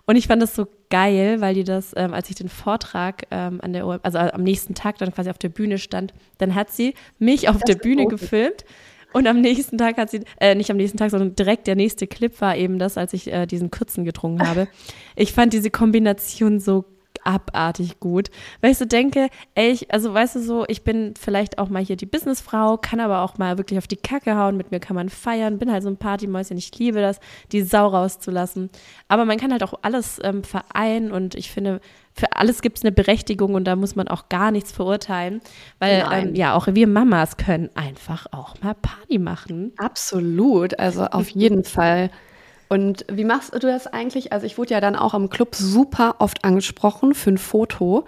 [0.05, 3.59] Und ich fand das so geil, weil die das, ähm, als ich den Vortrag ähm,
[3.61, 6.93] an der, also am nächsten Tag dann quasi auf der Bühne stand, dann hat sie
[7.19, 8.63] mich auf das der Bühne gefilmt.
[9.13, 12.07] Und am nächsten Tag hat sie, äh, nicht am nächsten Tag, sondern direkt der nächste
[12.07, 14.67] Clip war eben das, als ich äh, diesen Kürzen getrunken habe.
[15.15, 16.85] Ich fand diese Kombination so
[17.27, 18.29] abartig gut,
[18.61, 21.83] weil ich so denke, ey, ich, also weißt du so, ich bin vielleicht auch mal
[21.83, 24.95] hier die Businessfrau, kann aber auch mal wirklich auf die Kacke hauen, mit mir kann
[24.95, 27.19] man feiern, bin halt so ein Partymäuschen, ich liebe das,
[27.51, 28.69] die Sau rauszulassen.
[29.09, 31.81] Aber man kann halt auch alles ähm, vereinen und ich finde,
[32.13, 35.41] für alles gibt es eine Berechtigung und da muss man auch gar nichts verurteilen,
[35.79, 39.73] weil ähm, ja, auch wir Mamas können einfach auch mal Party machen.
[39.77, 42.09] Absolut, also auf jeden Fall.
[42.69, 44.33] Und wie machst du das eigentlich?
[44.33, 48.05] Also ich wurde ja dann auch am Club super oft angesprochen für ein Foto.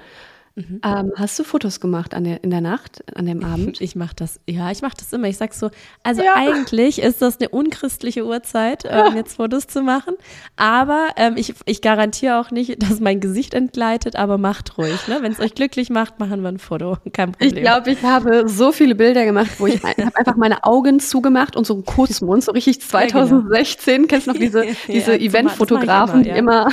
[0.59, 0.81] Mhm.
[0.83, 3.79] Ähm, hast du Fotos gemacht an der, in der Nacht, an dem Abend?
[3.79, 5.27] Ich mache das, ja, ich mache das immer.
[5.27, 5.69] Ich sag so,
[6.03, 6.33] also ja.
[6.35, 10.15] eigentlich ist das eine unchristliche Uhrzeit, ähm, jetzt Fotos zu machen.
[10.57, 15.07] Aber ähm, ich, ich garantiere auch nicht, dass mein Gesicht entgleitet, aber macht ruhig.
[15.07, 15.19] Ne?
[15.21, 16.97] Wenn es euch glücklich macht, machen wir ein Foto.
[17.13, 17.55] Kein Problem.
[17.55, 21.55] Ich glaube, ich habe so viele Bilder gemacht, wo ich habe einfach meine Augen zugemacht
[21.55, 23.93] und so einen Kurzmund, so richtig 2016.
[23.93, 24.07] Ja, genau.
[24.09, 26.67] Kennst du noch diese, diese Eventfotografen, die immer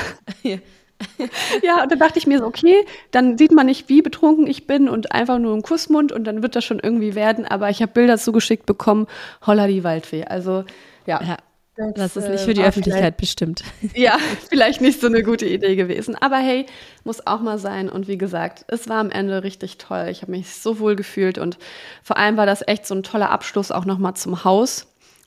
[1.63, 4.67] ja, und dann dachte ich mir so, okay, dann sieht man nicht, wie betrunken ich
[4.67, 7.45] bin und einfach nur einen Kussmund und dann wird das schon irgendwie werden.
[7.47, 9.07] Aber ich habe Bilder zugeschickt bekommen,
[9.47, 10.25] holla die Waldfee.
[10.25, 10.65] Also
[11.07, 11.23] ja.
[11.23, 11.37] ja.
[11.77, 13.63] Das, das, ist nicht für die Öffentlichkeit bestimmt.
[13.95, 14.17] Ja,
[14.49, 16.17] vielleicht nicht so eine gute Idee gewesen.
[16.17, 16.65] Aber hey,
[17.05, 17.91] muss auch mal sein.
[17.91, 20.09] Und wie gesagt, es war am Ende richtig toll.
[20.11, 21.59] Ich habe mich so wohl gefühlt und
[22.03, 24.87] vor allem war das echt so ein toller Abschluss auch nochmal zum Haus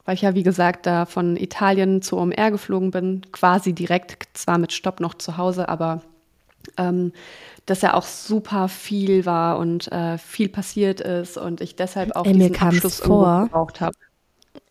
[0.10, 4.58] weil ich ja, wie gesagt, da von Italien zur OMR geflogen bin, quasi direkt, zwar
[4.58, 6.02] mit Stopp noch zu Hause, aber
[6.78, 7.14] ähm,
[7.68, 12.26] dass ja auch super viel war und äh, viel passiert ist und ich deshalb auch
[12.26, 13.96] Ey, diesen Abschluss vor, gebraucht habe.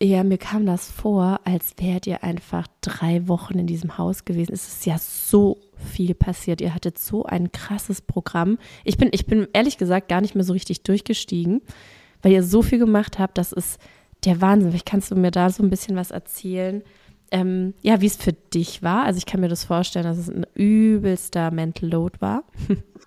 [0.03, 4.53] Ja, mir kam das vor, als wärt ihr einfach drei Wochen in diesem Haus gewesen.
[4.53, 6.61] Es ist ja so viel passiert.
[6.61, 8.59] Ihr hattet so ein krasses Programm.
[8.83, 11.63] Ich bin, ich bin ehrlich gesagt gar nicht mehr so richtig durchgestiegen,
[12.23, 13.39] weil ihr so viel gemacht habt.
[13.39, 13.79] Das ist,
[14.25, 14.71] der Wahnsinn.
[14.71, 16.83] Vielleicht kannst du mir da so ein bisschen was erzählen.
[17.31, 19.05] Ähm, ja, wie es für dich war.
[19.05, 22.45] Also ich kann mir das vorstellen, dass es ein übelster Mental Load war.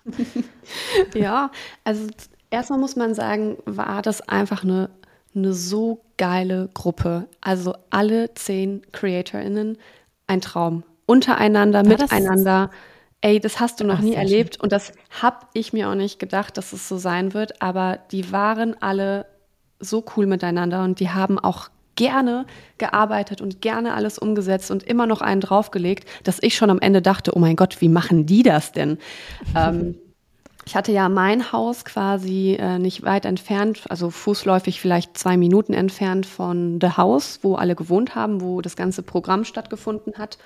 [1.14, 1.50] ja,
[1.84, 2.06] also
[2.50, 4.90] erstmal muss man sagen, war das einfach eine,
[5.34, 7.26] eine so geile Gruppe.
[7.40, 9.78] Also alle zehn CreatorInnen,
[10.28, 10.84] ein Traum.
[11.06, 12.70] Untereinander, war miteinander.
[13.22, 14.62] Ey, das hast du noch Ach, nie erlebt schön.
[14.62, 18.32] und das habe ich mir auch nicht gedacht, dass es so sein wird, aber die
[18.32, 19.26] waren alle
[19.82, 22.46] so cool miteinander und die haben auch gerne
[22.78, 27.02] gearbeitet und gerne alles umgesetzt und immer noch einen draufgelegt, dass ich schon am Ende
[27.02, 28.98] dachte, oh mein Gott, wie machen die das denn?
[29.56, 29.96] ähm,
[30.64, 35.74] ich hatte ja mein Haus quasi äh, nicht weit entfernt, also fußläufig vielleicht zwei Minuten
[35.74, 40.38] entfernt von The House, wo alle gewohnt haben, wo das ganze Programm stattgefunden hat.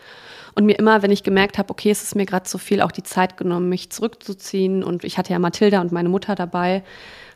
[0.55, 2.92] Und mir immer, wenn ich gemerkt habe, okay, es ist mir gerade zu viel, auch
[2.92, 4.83] die Zeit genommen, mich zurückzuziehen.
[4.83, 6.83] Und ich hatte ja Mathilda und meine Mutter dabei,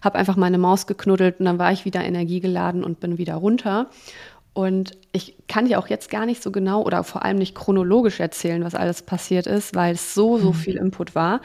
[0.03, 3.89] habe einfach meine Maus geknuddelt und dann war ich wieder energiegeladen und bin wieder runter.
[4.53, 8.19] Und ich kann dir auch jetzt gar nicht so genau oder vor allem nicht chronologisch
[8.21, 10.55] erzählen, was alles passiert ist, weil es so, so mhm.
[10.55, 11.41] viel Input war.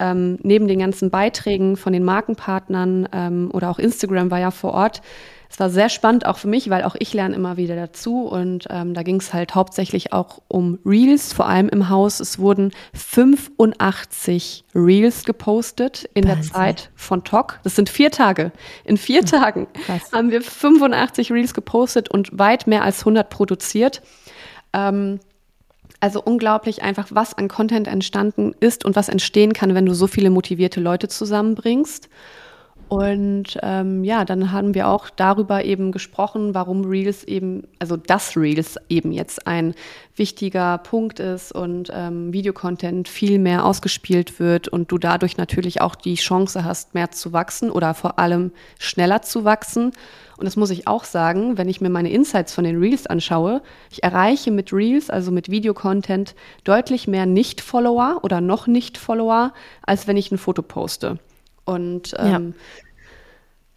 [0.00, 4.72] ähm, neben den ganzen Beiträgen von den Markenpartnern ähm, oder auch Instagram war ja vor
[4.72, 5.02] Ort.
[5.50, 8.68] Es war sehr spannend auch für mich, weil auch ich lerne immer wieder dazu und
[8.70, 12.20] ähm, da ging es halt hauptsächlich auch um Reels, vor allem im Haus.
[12.20, 16.42] Es wurden 85 Reels gepostet in Wahnsinn.
[16.42, 17.58] der Zeit von TOC.
[17.64, 18.52] Das sind vier Tage.
[18.84, 20.12] In vier Tagen Krass.
[20.12, 24.02] haben wir 85 Reels gepostet und weit mehr als 100 produziert.
[24.72, 25.18] Ähm,
[25.98, 30.06] also unglaublich einfach, was an Content entstanden ist und was entstehen kann, wenn du so
[30.06, 32.08] viele motivierte Leute zusammenbringst.
[32.90, 38.36] Und ähm, ja, dann haben wir auch darüber eben gesprochen, warum Reels eben, also dass
[38.36, 39.76] Reels eben jetzt ein
[40.16, 45.94] wichtiger Punkt ist und ähm, Videocontent viel mehr ausgespielt wird und du dadurch natürlich auch
[45.94, 48.50] die Chance hast, mehr zu wachsen oder vor allem
[48.80, 49.92] schneller zu wachsen.
[50.36, 53.62] Und das muss ich auch sagen, wenn ich mir meine Insights von den Reels anschaue,
[53.92, 60.16] ich erreiche mit Reels, also mit Videocontent, deutlich mehr Nicht-Follower oder noch Nicht-Follower, als wenn
[60.16, 61.20] ich ein Foto poste.
[61.70, 62.54] Und ähm,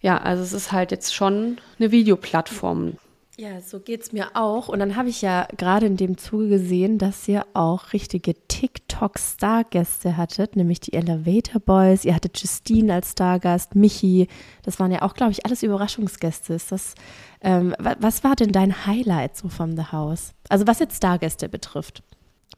[0.00, 0.14] ja.
[0.14, 2.94] ja, also es ist halt jetzt schon eine Videoplattform.
[3.36, 4.68] Ja, so geht es mir auch.
[4.68, 10.16] Und dann habe ich ja gerade in dem Zuge gesehen, dass ihr auch richtige TikTok-Stargäste
[10.16, 12.04] hattet, nämlich die Elevator Boys.
[12.04, 14.28] Ihr hattet Justine als Stargast, Michi.
[14.62, 16.54] Das waren ja auch, glaube ich, alles Überraschungsgäste.
[16.54, 16.94] Ist das,
[17.40, 20.32] ähm, was war denn dein Highlight so vom The House?
[20.48, 22.04] Also was jetzt Stargäste betrifft.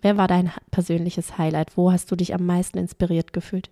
[0.02, 1.78] Wer war dein persönliches Highlight?
[1.78, 3.70] Wo hast du dich am meisten inspiriert gefühlt?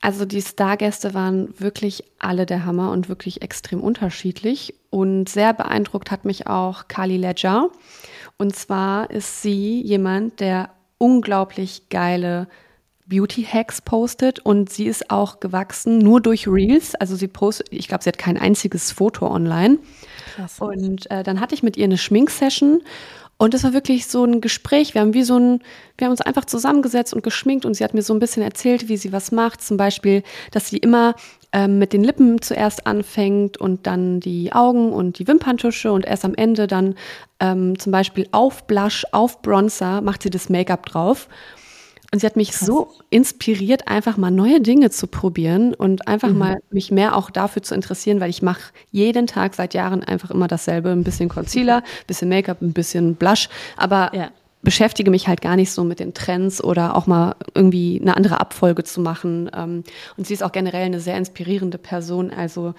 [0.00, 4.74] Also die Stargäste waren wirklich alle der Hammer und wirklich extrem unterschiedlich.
[4.90, 7.70] Und sehr beeindruckt hat mich auch Kali Ledger.
[8.36, 12.48] Und zwar ist sie jemand, der unglaublich geile
[13.06, 16.94] Beauty-Hacks postet und sie ist auch gewachsen nur durch Reels.
[16.94, 19.78] Also sie postet, ich glaube, sie hat kein einziges Foto online.
[20.34, 20.60] Krass.
[20.60, 22.82] Und äh, dann hatte ich mit ihr eine Schminksession
[23.38, 24.94] und es war wirklich so ein Gespräch.
[24.94, 25.62] Wir haben wie so ein,
[25.96, 28.88] wir haben uns einfach zusammengesetzt und geschminkt und sie hat mir so ein bisschen erzählt,
[28.88, 29.62] wie sie was macht.
[29.62, 31.14] Zum Beispiel, dass sie immer
[31.52, 36.24] ähm, mit den Lippen zuerst anfängt und dann die Augen und die Wimperntusche und erst
[36.24, 36.96] am Ende dann
[37.38, 41.28] ähm, zum Beispiel auf Blush, auf Bronzer macht sie das Make-up drauf.
[42.10, 42.66] Und sie hat mich Krass.
[42.66, 46.38] so inspiriert, einfach mal neue Dinge zu probieren und einfach mhm.
[46.38, 50.30] mal mich mehr auch dafür zu interessieren, weil ich mache jeden Tag seit Jahren einfach
[50.30, 50.90] immer dasselbe.
[50.90, 53.50] Ein bisschen Concealer, ein bisschen Make-up, ein bisschen Blush.
[53.76, 54.30] Aber ja.
[54.62, 58.40] beschäftige mich halt gar nicht so mit den Trends oder auch mal irgendwie eine andere
[58.40, 59.50] Abfolge zu machen.
[59.54, 59.84] Ähm,
[60.16, 62.30] und sie ist auch generell eine sehr inspirierende Person.
[62.30, 62.72] Also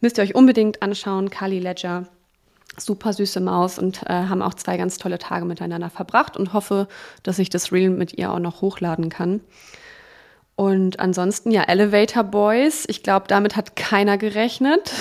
[0.00, 2.08] müsst ihr euch unbedingt anschauen, Kali Ledger
[2.78, 6.88] super süße Maus und äh, haben auch zwei ganz tolle Tage miteinander verbracht und hoffe,
[7.22, 9.40] dass ich das Reel mit ihr auch noch hochladen kann.
[10.56, 12.84] Und ansonsten ja, Elevator Boys.
[12.86, 14.92] Ich glaube, damit hat keiner gerechnet.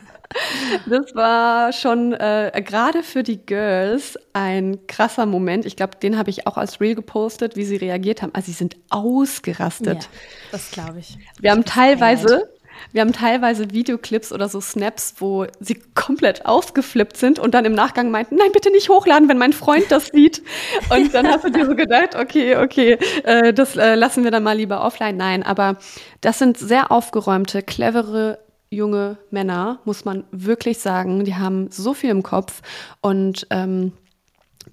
[0.86, 5.66] das war schon äh, gerade für die Girls ein krasser Moment.
[5.66, 8.34] Ich glaube, den habe ich auch als Reel gepostet, wie sie reagiert haben.
[8.34, 10.02] Also sie sind ausgerastet.
[10.02, 10.08] Ja,
[10.50, 11.16] das glaube ich.
[11.38, 12.48] Wir haben teilweise
[12.92, 17.72] wir haben teilweise Videoclips oder so Snaps, wo sie komplett ausgeflippt sind und dann im
[17.72, 20.42] Nachgang meinten, nein, bitte nicht hochladen, wenn mein Freund das sieht.
[20.90, 24.42] Und dann hast du dir so gedacht, okay, okay, äh, das äh, lassen wir dann
[24.42, 25.16] mal lieber offline.
[25.16, 25.76] Nein, aber
[26.20, 28.38] das sind sehr aufgeräumte, clevere
[28.70, 31.24] junge Männer, muss man wirklich sagen.
[31.24, 32.62] Die haben so viel im Kopf
[33.00, 33.92] und ähm,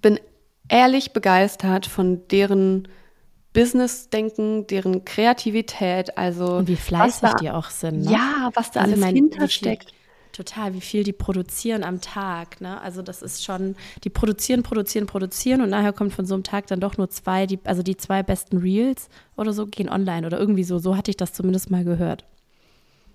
[0.01, 0.19] bin
[0.69, 2.87] ehrlich begeistert von deren
[3.57, 6.57] Business-Denken, deren Kreativität, also.
[6.57, 8.05] Und wie fleißig da, die auch sind.
[8.05, 8.11] Ne?
[8.11, 9.93] Ja, was da also alles mein, hintersteckt.
[10.31, 12.61] Total, wie viel die produzieren am Tag.
[12.61, 12.79] Ne?
[12.79, 16.67] Also das ist schon, die produzieren, produzieren, produzieren und nachher kommt von so einem Tag
[16.67, 20.39] dann doch nur zwei, die, also die zwei besten Reels oder so gehen online oder
[20.39, 20.77] irgendwie so.
[20.77, 22.25] So hatte ich das zumindest mal gehört.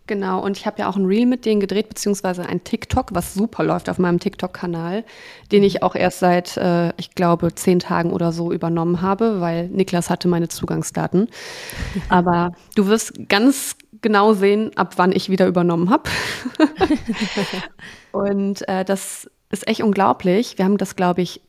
[0.08, 3.34] Genau, und ich habe ja auch ein Reel mit denen gedreht, beziehungsweise ein TikTok, was
[3.34, 5.04] super läuft auf meinem TikTok-Kanal,
[5.52, 9.68] den ich auch erst seit, äh, ich glaube, zehn Tagen oder so übernommen habe, weil
[9.68, 11.28] Niklas hatte meine Zugangsdaten.
[12.08, 16.10] Aber du wirst ganz genau sehen, ab wann ich wieder übernommen habe.
[18.10, 20.58] und äh, das ist echt unglaublich.
[20.58, 21.42] Wir haben das, glaube ich,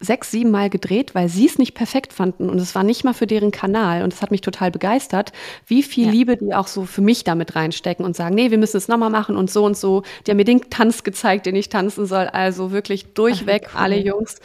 [0.00, 3.12] sechs, sieben Mal gedreht, weil sie es nicht perfekt fanden und es war nicht mal
[3.12, 5.32] für deren Kanal und es hat mich total begeistert,
[5.66, 6.10] wie viel ja.
[6.10, 9.10] Liebe die auch so für mich damit reinstecken und sagen, nee, wir müssen es nochmal
[9.10, 10.02] machen und so und so.
[10.26, 13.80] Die haben mir den Tanz gezeigt, den ich tanzen soll, also wirklich durchweg Ach, cool.
[13.80, 14.40] alle Jungs.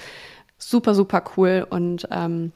[0.57, 2.51] Super, super cool und ähm,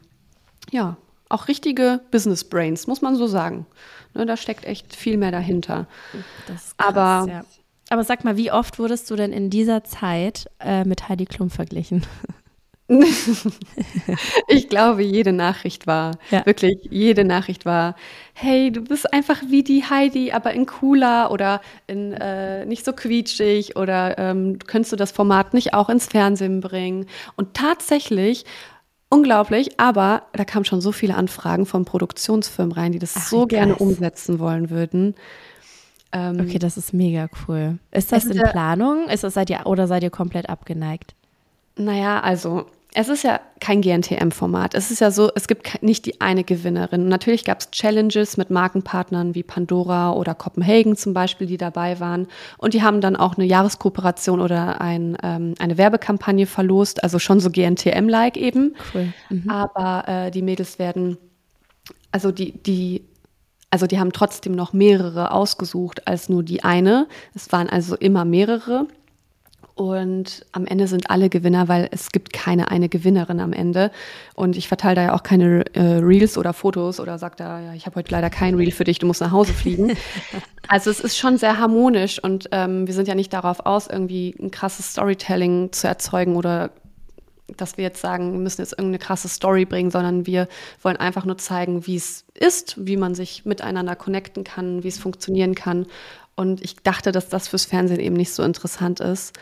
[0.72, 0.98] ja,
[1.30, 3.66] auch richtige Business Brains, muss man so sagen.
[4.14, 5.88] Ne, da steckt echt viel mehr dahinter.
[6.48, 7.46] Krass, Aber ja.
[7.92, 11.50] Aber sag mal, wie oft wurdest du denn in dieser Zeit äh, mit Heidi Klum
[11.50, 12.06] verglichen?
[14.47, 16.45] ich glaube, jede Nachricht war, ja.
[16.45, 17.95] wirklich jede Nachricht war,
[18.34, 22.93] hey, du bist einfach wie die Heidi, aber in cooler oder in äh, nicht so
[22.93, 27.06] quietschig oder ähm, könntest du das Format nicht auch ins Fernsehen bringen?
[27.36, 28.45] Und tatsächlich
[29.10, 33.45] unglaublich, aber da kamen schon so viele Anfragen von Produktionsfirmen rein, die das Ach, so
[33.45, 33.82] gerne krass.
[33.82, 35.15] umsetzen wollen würden.
[36.12, 37.78] Ähm, Okay, das ist mega cool.
[37.91, 39.08] Ist das in Planung?
[39.10, 41.13] Ist das seid ihr oder seid ihr komplett abgeneigt?
[41.75, 44.73] Naja, also es ist ja kein GNTM-Format.
[44.73, 47.08] Es ist ja so, es gibt nicht die eine Gewinnerin.
[47.08, 52.28] Natürlich gab es Challenges mit Markenpartnern wie Pandora oder Copenhagen zum Beispiel, die dabei waren.
[52.58, 57.39] Und die haben dann auch eine Jahreskooperation oder ein, ähm, eine Werbekampagne verlost, also schon
[57.39, 58.75] so GNTM-like eben.
[58.93, 59.13] Cool.
[59.30, 59.49] Mhm.
[59.49, 61.17] Aber äh, die Mädels werden,
[62.12, 63.06] also die, die,
[63.69, 67.08] also die haben trotzdem noch mehrere ausgesucht als nur die eine.
[67.36, 68.88] Es waren also immer mehrere.
[69.80, 73.92] Und am Ende sind alle Gewinner, weil es gibt keine eine Gewinnerin am Ende.
[74.36, 77.74] Und ich verteile da ja auch keine äh, Reels oder Fotos oder sage da, ja,
[77.74, 79.94] ich habe heute leider kein Reel für dich, du musst nach Hause fliegen.
[80.68, 84.36] also es ist schon sehr harmonisch und ähm, wir sind ja nicht darauf aus, irgendwie
[84.38, 86.72] ein krasses Storytelling zu erzeugen oder
[87.56, 90.50] dass wir jetzt sagen, wir müssen jetzt irgendeine krasse Story bringen, sondern wir
[90.82, 95.00] wollen einfach nur zeigen, wie es ist, wie man sich miteinander connecten kann, wie es
[95.00, 95.86] funktionieren kann.
[96.36, 99.38] Und ich dachte, dass das fürs Fernsehen eben nicht so interessant ist.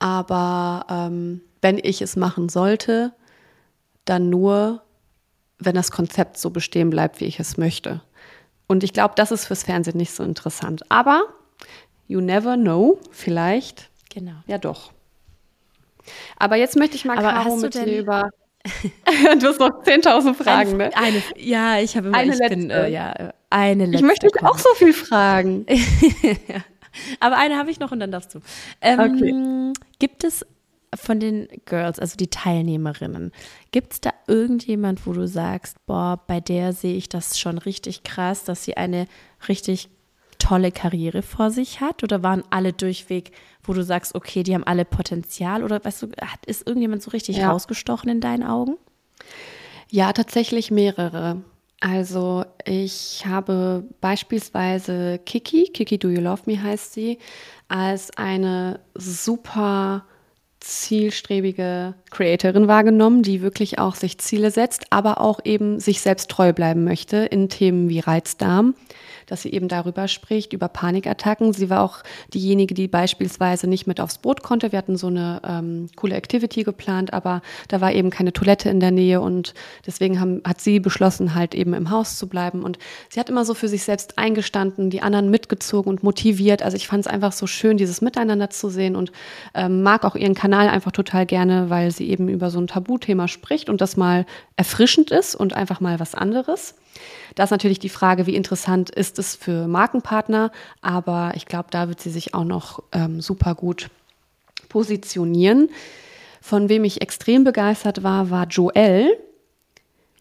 [0.00, 3.12] Aber ähm, wenn ich es machen sollte,
[4.04, 4.82] dann nur,
[5.58, 8.00] wenn das Konzept so bestehen bleibt, wie ich es möchte.
[8.66, 10.82] Und ich glaube, das ist fürs Fernsehen nicht so interessant.
[10.90, 11.24] Aber
[12.08, 14.32] you never know, vielleicht Genau.
[14.46, 14.90] ja, doch.
[16.36, 18.30] Aber jetzt möchte ich mal Aber Caro mit dir über.
[19.40, 20.90] du hast noch 10.000 Fragen, ne?
[20.94, 22.86] Eine, ja, ich habe immer, Eine ich bin, letzte.
[22.86, 23.96] äh, ja, eine letzte.
[23.98, 25.64] Ich möchte dich auch so viel fragen.
[27.20, 28.40] Aber eine habe ich noch und dann darfst du.
[28.80, 30.44] Ähm, Gibt es
[30.92, 33.30] von den Girls, also die Teilnehmerinnen,
[33.70, 38.02] gibt es da irgendjemand, wo du sagst, boah, bei der sehe ich das schon richtig
[38.02, 39.06] krass, dass sie eine
[39.48, 39.88] richtig
[40.38, 42.02] tolle Karriere vor sich hat?
[42.02, 43.30] Oder waren alle durchweg,
[43.62, 45.62] wo du sagst, okay, die haben alle Potenzial?
[45.62, 47.52] Oder weißt du, hat, ist irgendjemand so richtig Ja.
[47.52, 48.76] rausgestochen in deinen Augen?
[49.90, 51.42] Ja, tatsächlich mehrere.
[51.80, 57.18] Also ich habe beispielsweise Kiki, Kiki Do You Love Me heißt sie,
[57.68, 60.04] als eine super
[60.60, 66.52] zielstrebige Creatorin wahrgenommen, die wirklich auch sich Ziele setzt, aber auch eben sich selbst treu
[66.52, 68.74] bleiben möchte in Themen wie Reizdarm,
[69.30, 71.52] dass sie eben darüber spricht, über Panikattacken.
[71.52, 72.02] Sie war auch
[72.34, 74.72] diejenige, die beispielsweise nicht mit aufs Boot konnte.
[74.72, 78.80] Wir hatten so eine ähm, coole Activity geplant, aber da war eben keine Toilette in
[78.80, 79.54] der Nähe und
[79.86, 82.64] deswegen haben, hat sie beschlossen, halt eben im Haus zu bleiben.
[82.64, 86.62] Und sie hat immer so für sich selbst eingestanden, die anderen mitgezogen und motiviert.
[86.62, 89.12] Also ich fand es einfach so schön, dieses Miteinander zu sehen und
[89.54, 93.28] ähm, mag auch ihren Kanal einfach total gerne, weil sie eben über so ein Tabuthema
[93.28, 96.74] spricht und das mal erfrischend ist und einfach mal was anderes.
[97.34, 101.88] Da ist natürlich die Frage, wie interessant ist es für Markenpartner, aber ich glaube, da
[101.88, 103.88] wird sie sich auch noch ähm, super gut
[104.68, 105.70] positionieren.
[106.40, 109.16] Von wem ich extrem begeistert war, war Joelle.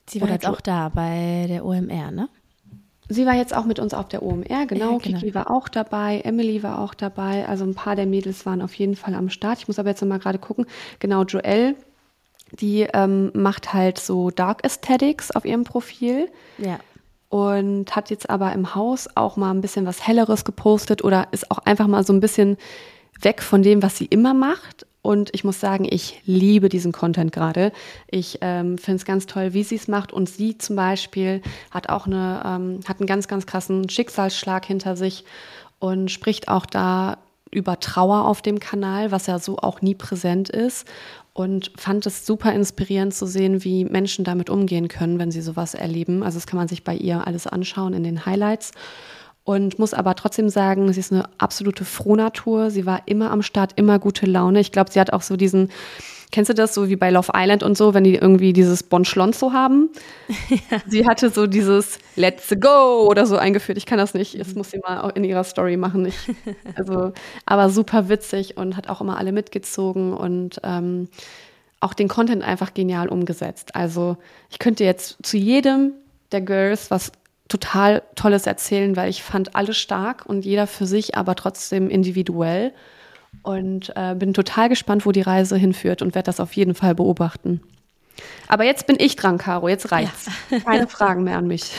[0.10, 2.30] Sie war Oder jetzt Jo- auch da bei der OMR, ne?
[3.12, 4.92] Sie war jetzt auch mit uns auf der OMR, genau.
[4.94, 5.20] Ja, genau.
[5.20, 7.48] Kiki war auch dabei, Emily war auch dabei.
[7.48, 9.58] Also ein paar der Mädels waren auf jeden Fall am Start.
[9.60, 10.68] Ich muss aber jetzt noch mal gerade gucken.
[11.00, 11.74] Genau, Joelle,
[12.52, 16.30] die ähm, macht halt so Dark Aesthetics auf ihrem Profil.
[16.58, 16.80] Ja.
[17.30, 21.52] und hat jetzt aber im Haus auch mal ein bisschen was Helleres gepostet oder ist
[21.52, 22.58] auch einfach mal so ein bisschen
[23.22, 24.86] weg von dem, was sie immer macht.
[25.02, 27.72] Und ich muss sagen, ich liebe diesen Content gerade.
[28.08, 30.12] Ich ähm, finde es ganz toll, wie sie es macht.
[30.12, 34.98] Und sie zum Beispiel hat auch eine, ähm, hat einen ganz, ganz krassen Schicksalsschlag hinter
[34.98, 35.24] sich
[35.80, 37.18] und spricht auch da
[37.52, 40.86] über Trauer auf dem Kanal, was ja so auch nie präsent ist.
[41.40, 45.74] Und fand es super inspirierend zu sehen, wie Menschen damit umgehen können, wenn sie sowas
[45.74, 46.22] erleben.
[46.22, 48.74] Also das kann man sich bei ihr alles anschauen in den Highlights.
[49.46, 52.72] Und muss aber trotzdem sagen, sie ist eine absolute Frohnatur.
[52.72, 54.60] Sie war immer am Start, immer gute Laune.
[54.60, 55.72] Ich glaube, sie hat auch so diesen,
[56.32, 59.04] kennst du das, so wie bei Love Island und so, wenn die irgendwie dieses Bon
[59.06, 59.90] Schlonzo haben?
[60.88, 63.78] Sie hatte so dieses Let's go oder so eingeführt.
[63.78, 64.40] Ich kann das nicht.
[64.40, 66.06] Das muss sie mal auch in ihrer Story machen.
[66.06, 66.18] Ich,
[66.76, 67.14] also,
[67.46, 71.10] aber super witzig und hat auch immer alle mitgezogen und ähm,
[71.80, 73.76] auch den Content einfach genial umgesetzt.
[73.76, 74.18] Also
[74.50, 75.94] ich könnte jetzt zu jedem
[76.32, 77.12] der Girls was
[77.48, 82.74] total Tolles erzählen, weil ich fand alle stark und jeder für sich, aber trotzdem individuell.
[83.44, 86.96] Und äh, bin total gespannt, wo die Reise hinführt und werde das auf jeden Fall
[86.96, 87.62] beobachten.
[88.48, 89.70] Aber jetzt bin ich dran, Caro.
[89.70, 90.30] Jetzt reicht's.
[90.66, 91.72] Keine Fragen mehr an mich.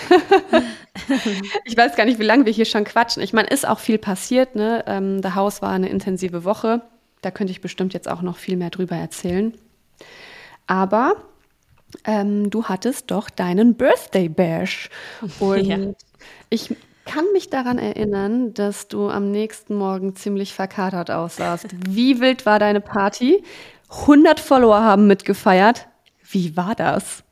[1.64, 3.22] ich weiß gar nicht, wie lange wir hier schon quatschen.
[3.22, 4.54] Ich meine, ist auch viel passiert.
[4.54, 4.84] Ne?
[4.86, 6.82] Ähm, der Haus war eine intensive Woche.
[7.22, 9.52] Da könnte ich bestimmt jetzt auch noch viel mehr drüber erzählen.
[10.66, 11.16] Aber
[12.04, 14.88] ähm, du hattest doch deinen Birthday Bash.
[15.40, 15.78] Und Ja.
[16.48, 16.74] ich
[17.10, 21.66] kann mich daran erinnern, dass du am nächsten Morgen ziemlich verkatert aussahst.
[21.88, 23.42] Wie wild war deine Party?
[23.88, 25.88] 100 Follower haben mitgefeiert.
[26.30, 27.24] Wie war das?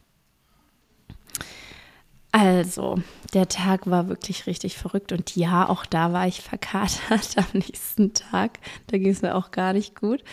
[2.32, 2.98] Also,
[3.34, 8.14] der Tag war wirklich richtig verrückt und ja, auch da war ich verkatert am nächsten
[8.14, 8.58] Tag.
[8.88, 10.24] Da ging es mir auch gar nicht gut.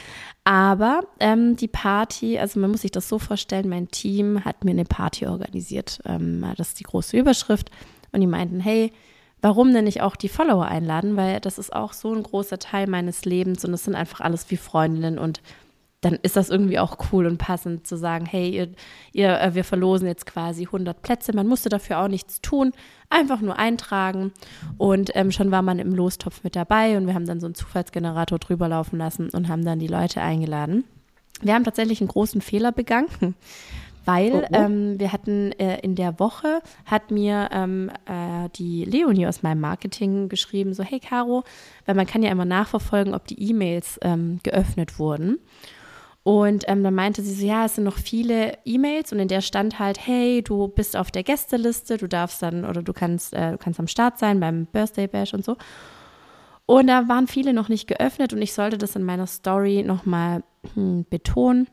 [0.44, 4.72] Aber ähm, die Party, also man muss sich das so vorstellen, mein Team hat mir
[4.72, 6.00] eine Party organisiert.
[6.04, 7.70] Ähm, das ist die große Überschrift.
[8.12, 8.92] Und die meinten, hey,
[9.46, 11.18] warum denn nicht auch die Follower einladen?
[11.18, 14.50] Weil das ist auch so ein großer Teil meines Lebens und es sind einfach alles
[14.50, 15.40] wie Freundinnen und
[16.02, 18.70] dann ist das irgendwie auch cool und passend zu sagen, hey, ihr,
[19.14, 21.32] ihr, äh, wir verlosen jetzt quasi 100 Plätze.
[21.36, 22.72] Man musste dafür auch nichts tun,
[23.12, 24.34] einfach nur eintragen
[24.80, 27.54] und ähm, schon war man im Lostopf mit dabei und wir haben dann so einen
[27.54, 30.86] Zufallsgenerator drüber laufen lassen und haben dann die Leute eingeladen.
[31.42, 33.36] Wir haben tatsächlich einen großen Fehler begangen,
[34.06, 34.56] weil oh, oh.
[34.56, 39.62] Ähm, wir hatten äh, in der Woche hat mir ähm, äh, die Leonie aus meinem
[39.62, 41.44] Marketing geschrieben, so hey Caro,
[41.86, 45.40] weil man kann ja immer nachverfolgen, ob die E-Mails ähm, geöffnet wurden.
[46.24, 49.42] Und ähm, dann meinte sie so, ja, es sind noch viele E-Mails und in der
[49.42, 53.52] stand halt, hey, du bist auf der Gästeliste, du darfst dann oder du kannst, äh,
[53.52, 55.56] du kannst am Start sein beim Birthday Bash und so.
[56.66, 60.44] Und da waren viele noch nicht geöffnet und ich sollte das in meiner Story nochmal
[60.74, 61.68] hm, betonen.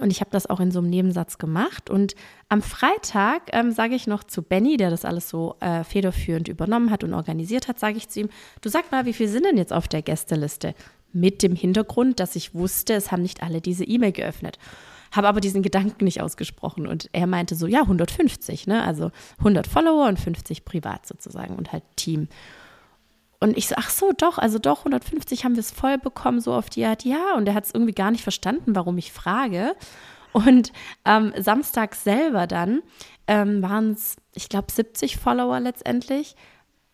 [0.00, 1.90] Und ich habe das auch in so einem Nebensatz gemacht.
[1.90, 2.14] Und
[2.48, 6.90] am Freitag ähm, sage ich noch zu Benny, der das alles so äh, federführend übernommen
[6.90, 8.28] hat und organisiert hat, sage ich zu ihm,
[8.60, 10.74] du sag mal, wie viele sind denn jetzt auf der Gästeliste?
[11.16, 14.58] mit dem Hintergrund, dass ich wusste, es haben nicht alle diese E-Mail geöffnet.
[15.12, 18.82] Habe aber diesen Gedanken nicht ausgesprochen und er meinte so, ja, 150, ne?
[18.82, 22.28] Also 100 Follower und 50 privat sozusagen und halt Team.
[23.46, 26.52] Und ich so, ach so, doch, also doch, 150 haben wir es voll bekommen, so
[26.52, 27.34] auf die Art, ja.
[27.36, 29.76] Und er hat es irgendwie gar nicht verstanden, warum ich frage.
[30.32, 30.72] Und
[31.04, 32.82] ähm, Samstag selber dann
[33.28, 36.34] ähm, waren es, ich glaube, 70 Follower letztendlich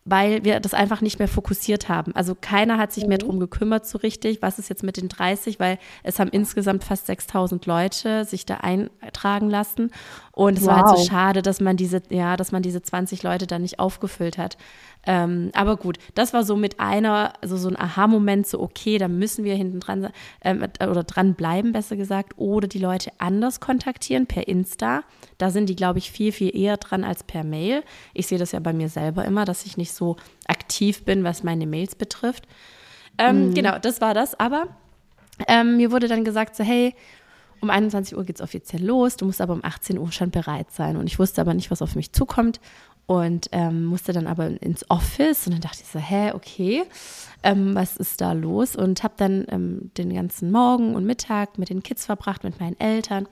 [0.05, 2.13] weil wir das einfach nicht mehr fokussiert haben.
[2.15, 3.25] Also keiner hat sich mehr mhm.
[3.25, 7.05] drum gekümmert so richtig, was ist jetzt mit den 30, weil es haben insgesamt fast
[7.07, 9.91] 6000 Leute sich da eintragen lassen
[10.35, 10.69] und es wow.
[10.69, 13.77] war halt so schade, dass man diese ja, dass man diese 20 Leute dann nicht
[13.77, 14.57] aufgefüllt hat.
[15.05, 19.07] Ähm, aber gut, das war so mit einer, also so ein Aha-Moment, so okay, da
[19.07, 20.09] müssen wir hinten dran
[20.43, 25.03] ähm, oder dran bleiben, besser gesagt, oder die Leute anders kontaktieren per Insta.
[25.37, 27.83] Da sind die, glaube ich, viel, viel eher dran als per Mail.
[28.15, 30.15] Ich sehe das ja bei mir selber immer, dass ich nicht so
[30.47, 32.47] aktiv bin, was meine Mails betrifft.
[33.19, 33.53] Ähm, mhm.
[33.53, 34.39] Genau, das war das.
[34.39, 34.67] Aber
[35.47, 36.95] ähm, mir wurde dann gesagt, so hey,
[37.63, 40.71] um 21 Uhr geht es offiziell los, du musst aber um 18 Uhr schon bereit
[40.71, 40.97] sein.
[40.97, 42.59] Und ich wusste aber nicht, was auf mich zukommt
[43.05, 46.83] und ähm, musste dann aber ins Office und dann dachte ich so, hä, okay,
[47.41, 48.75] ähm, was ist da los?
[48.75, 52.79] Und habe dann ähm, den ganzen Morgen und Mittag mit den Kids verbracht, mit meinen
[52.79, 53.27] Eltern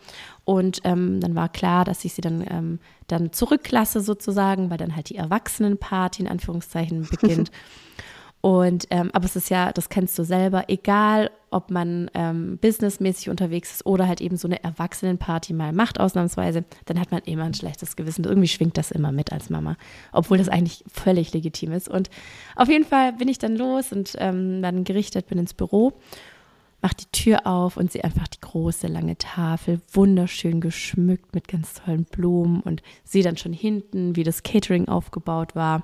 [0.45, 4.95] und ähm, dann war klar, dass ich sie dann, ähm, dann zurücklasse sozusagen, weil dann
[4.95, 7.51] halt die Erwachsenenparty in Anführungszeichen beginnt.
[8.41, 13.29] Und ähm, aber es ist ja, das kennst du selber, egal ob man ähm, businessmäßig
[13.29, 17.43] unterwegs ist oder halt eben so eine Erwachsenenparty mal macht, ausnahmsweise, dann hat man immer
[17.43, 18.23] ein schlechtes Gewissen.
[18.23, 19.77] Irgendwie schwingt das immer mit als Mama,
[20.11, 21.87] obwohl das eigentlich völlig legitim ist.
[21.87, 22.09] Und
[22.55, 25.93] auf jeden Fall bin ich dann los und ähm, dann gerichtet, bin ins Büro,
[26.81, 31.75] mach die Tür auf und sehe einfach die große, lange Tafel, wunderschön geschmückt mit ganz
[31.75, 35.83] tollen Blumen und sehe dann schon hinten, wie das Catering aufgebaut war.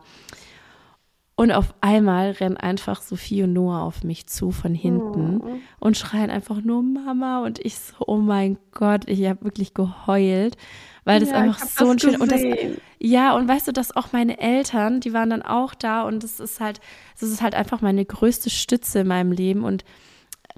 [1.39, 5.59] Und auf einmal rennen einfach Sophie und Noah auf mich zu von hinten oh.
[5.79, 7.43] und schreien einfach nur Mama.
[7.43, 10.57] Und ich so, oh mein Gott, ich habe wirklich geheult,
[11.05, 12.41] weil das ja, einfach so ein schön und das,
[12.97, 16.39] ja und weißt du, dass auch meine Eltern, die waren dann auch da und das
[16.39, 16.81] ist halt,
[17.19, 19.85] das ist halt einfach meine größte Stütze in meinem Leben und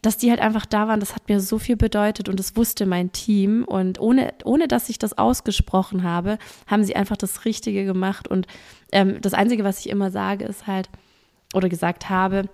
[0.02, 2.86] dass die halt einfach da waren, das hat mir so viel bedeutet und das wusste
[2.86, 3.64] mein Team.
[3.66, 6.38] Und ohne, ohne dass ich das ausgesprochen habe,
[6.68, 8.28] haben sie einfach das Richtige gemacht.
[8.28, 8.47] Und
[8.91, 10.89] ähm, das Einzige, was ich immer sage, ist halt,
[11.54, 12.50] oder gesagt habe,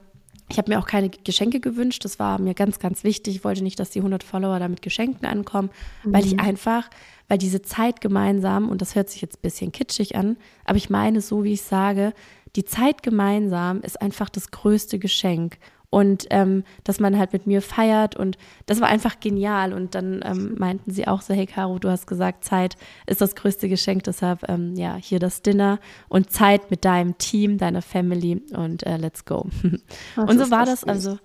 [0.50, 2.06] ich habe mir auch keine Geschenke gewünscht.
[2.06, 3.36] Das war mir ganz, ganz wichtig.
[3.36, 5.70] Ich wollte nicht, dass die 100 Follower da mit Geschenken ankommen,
[6.04, 6.14] mhm.
[6.14, 6.40] weil ich mhm.
[6.40, 6.90] einfach,
[7.28, 10.90] weil diese Zeit gemeinsam, und das hört sich jetzt ein bisschen kitschig an, aber ich
[10.90, 12.14] meine so, wie ich sage,
[12.56, 15.58] die Zeit gemeinsam ist einfach das größte Geschenk
[15.96, 18.18] und ähm, dass man halt mit mir feiert.
[18.18, 19.72] Und das war einfach genial.
[19.72, 22.76] Und dann ähm, meinten sie auch so, hey Caro, du hast gesagt, Zeit
[23.06, 25.80] ist das größte Geschenk, deshalb ähm, ja, hier das Dinner
[26.10, 28.42] und Zeit mit deinem Team, deiner Family.
[28.54, 29.48] Und äh, let's go.
[30.18, 31.18] und so war das also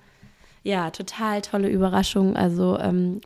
[0.63, 2.37] ja, total tolle Überraschung.
[2.37, 3.23] Also ähm,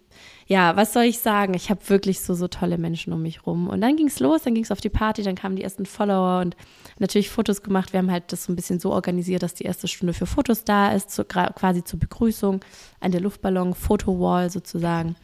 [0.46, 1.54] ja, was soll ich sagen?
[1.54, 3.68] Ich habe wirklich so, so tolle Menschen um mich rum.
[3.68, 5.86] Und dann ging es los, dann ging es auf die Party, dann kamen die ersten
[5.86, 6.56] Follower und
[6.98, 7.92] natürlich Fotos gemacht.
[7.92, 10.64] Wir haben halt das so ein bisschen so organisiert, dass die erste Stunde für Fotos
[10.64, 12.60] da ist, zu, quasi zur Begrüßung
[13.00, 15.16] an der Luftballon, Fotowall sozusagen.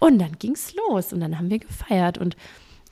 [0.00, 2.36] Und dann ging es los und dann haben wir gefeiert und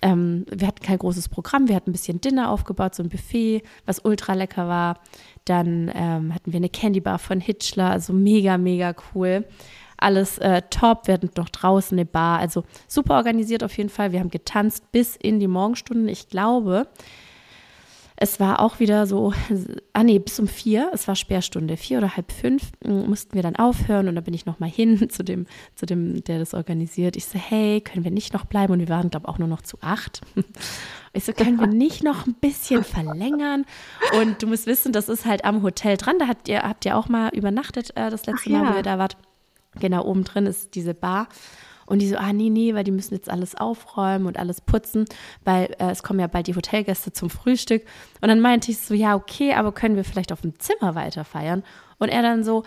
[0.02, 3.62] ähm, wir hatten kein großes Programm, wir hatten ein bisschen Dinner aufgebaut, so ein Buffet,
[3.86, 5.00] was ultra lecker war.
[5.46, 9.44] Dann ähm, hatten wir eine Candy Bar von Hitchler, also mega, mega cool.
[9.96, 11.06] Alles äh, top.
[11.06, 14.12] Wir hatten noch draußen eine Bar, also super organisiert auf jeden Fall.
[14.12, 16.08] Wir haben getanzt bis in die Morgenstunden.
[16.08, 16.86] Ich glaube,
[18.16, 19.34] es war auch wieder so,
[19.92, 23.42] ah nee, bis um vier, es war Sperrstunde, vier oder halb fünf, mm, mussten wir
[23.42, 27.16] dann aufhören und dann bin ich nochmal hin zu dem, zu dem, der das organisiert.
[27.16, 28.72] Ich so, hey, können wir nicht noch bleiben?
[28.72, 30.22] Und wir waren, glaube ich, auch nur noch zu acht.
[31.12, 33.64] Ich so, können wir nicht noch ein bisschen verlängern?
[34.20, 36.18] Und du musst wissen, das ist halt am Hotel dran.
[36.18, 38.72] Da habt ihr, habt ihr auch mal übernachtet, äh, das letzte Ach, Mal, ja.
[38.72, 39.16] wo ihr da wart.
[39.80, 41.28] Genau, oben drin ist diese Bar.
[41.86, 45.04] Und die so, ah nee, nee, weil die müssen jetzt alles aufräumen und alles putzen,
[45.44, 47.84] weil äh, es kommen ja bald die Hotelgäste zum Frühstück.
[48.20, 51.24] Und dann meinte ich so, ja, okay, aber können wir vielleicht auf dem Zimmer weiter
[51.24, 51.62] feiern?
[51.98, 52.64] Und er dann so,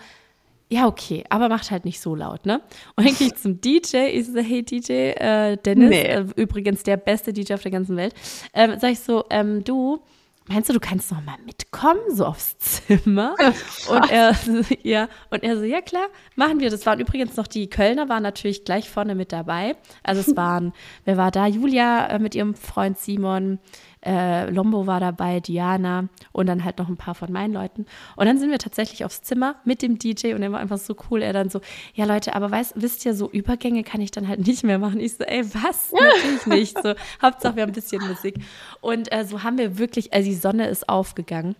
[0.70, 2.62] ja, okay, aber macht halt nicht so laut, ne?
[2.96, 6.02] Und dann gehe ich zum DJ, ich so, hey DJ, äh, Dennis, nee.
[6.02, 8.14] äh, übrigens der beste DJ auf der ganzen Welt,
[8.54, 10.00] ähm, sag ich so, ähm, du,
[10.48, 13.34] meinst du, du kannst noch mal mitkommen, so aufs Zimmer?
[13.88, 14.34] und er,
[14.82, 16.70] ja, und er so, ja klar, machen wir.
[16.70, 19.76] Das waren übrigens noch die Kölner, waren natürlich gleich vorne mit dabei.
[20.02, 20.72] Also es waren,
[21.04, 21.46] wer war da?
[21.46, 23.58] Julia äh, mit ihrem Freund Simon,
[24.04, 27.86] äh, Lombo war dabei, Diana und dann halt noch ein paar von meinen Leuten.
[28.16, 30.96] Und dann sind wir tatsächlich aufs Zimmer mit dem DJ und er war einfach so
[31.10, 31.22] cool.
[31.22, 31.60] Er dann so,
[31.94, 35.00] ja Leute, aber weißt, wisst ihr, so Übergänge kann ich dann halt nicht mehr machen.
[35.00, 35.92] Ich so, ey, was?
[35.92, 36.82] Natürlich nicht.
[36.82, 38.36] So, Hauptsache wir haben ein bisschen Musik.
[38.80, 41.56] Und äh, so haben wir wirklich, also die Sonne ist aufgegangen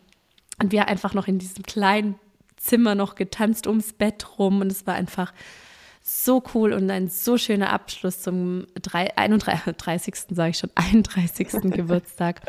[0.62, 2.14] und wir einfach noch in diesem kleinen
[2.56, 5.32] Zimmer noch getanzt ums Bett rum und es war einfach
[6.12, 10.14] so cool und ein so schöner Abschluss zum 3, 31.
[10.30, 11.48] sage ich schon, 31.
[11.70, 12.40] Geburtstag.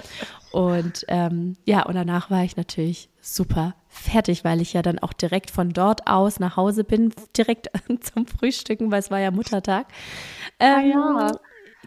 [0.51, 5.13] Und ähm, ja, und danach war ich natürlich super fertig, weil ich ja dann auch
[5.13, 7.69] direkt von dort aus nach Hause bin, direkt
[8.01, 9.87] zum Frühstücken, weil es war ja Muttertag.
[10.57, 11.31] Ah ähm, ja.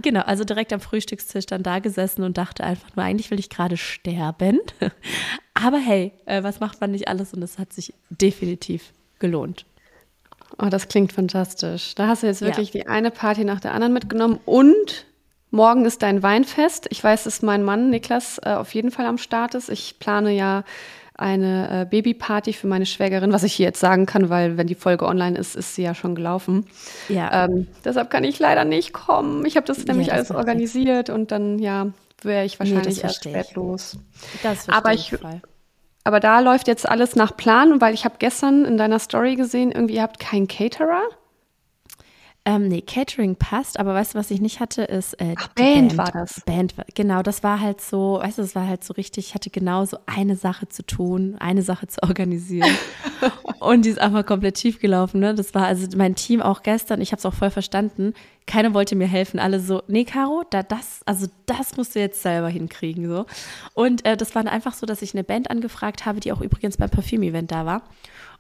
[0.00, 3.50] Genau, also direkt am Frühstückstisch dann da gesessen und dachte einfach nur, eigentlich will ich
[3.50, 4.60] gerade sterben.
[5.54, 7.34] Aber hey, äh, was macht man nicht alles?
[7.34, 9.66] Und es hat sich definitiv gelohnt.
[10.58, 11.94] Oh, das klingt fantastisch.
[11.94, 12.82] Da hast du jetzt wirklich ja.
[12.82, 15.06] die eine Party nach der anderen mitgenommen und
[15.50, 16.86] morgen ist dein Weinfest.
[16.90, 19.68] Ich weiß, dass mein Mann Niklas äh, auf jeden Fall am Start ist.
[19.68, 20.64] Ich plane ja
[21.16, 24.74] eine äh, Babyparty für meine Schwägerin, was ich hier jetzt sagen kann, weil wenn die
[24.74, 26.66] Folge online ist, ist sie ja schon gelaufen.
[27.08, 27.44] Ja.
[27.44, 29.44] Ähm, deshalb kann ich leider nicht kommen.
[29.46, 31.92] Ich habe das nämlich ja, das alles organisiert und dann ja
[32.22, 33.96] wäre ich wahrscheinlich nee, erst spät los.
[34.42, 35.40] Das Aber ich, Fall.
[36.04, 39.72] Aber da läuft jetzt alles nach Plan, weil ich habe gestern in deiner Story gesehen,
[39.72, 41.02] irgendwie ihr habt keinen Caterer.
[42.46, 45.96] Ähm, nee, Catering passt, aber weißt du, was ich nicht hatte, ist äh, Ach, Band,
[45.96, 46.42] Band, war das.
[46.44, 49.48] Band, genau, das war halt so, weißt du, das war halt so richtig, ich hatte
[49.48, 52.68] genau so eine Sache zu tun, eine Sache zu organisieren
[53.60, 55.34] und die ist einfach komplett schief gelaufen, ne?
[55.34, 58.12] Das war also mein Team auch gestern, ich habe es auch voll verstanden,
[58.46, 62.20] keiner wollte mir helfen, alle so, nee, Caro, da das, also das musst du jetzt
[62.20, 63.24] selber hinkriegen, so.
[63.72, 66.76] Und äh, das war einfach so, dass ich eine Band angefragt habe, die auch übrigens
[66.76, 67.82] beim Parfüm-Event da war.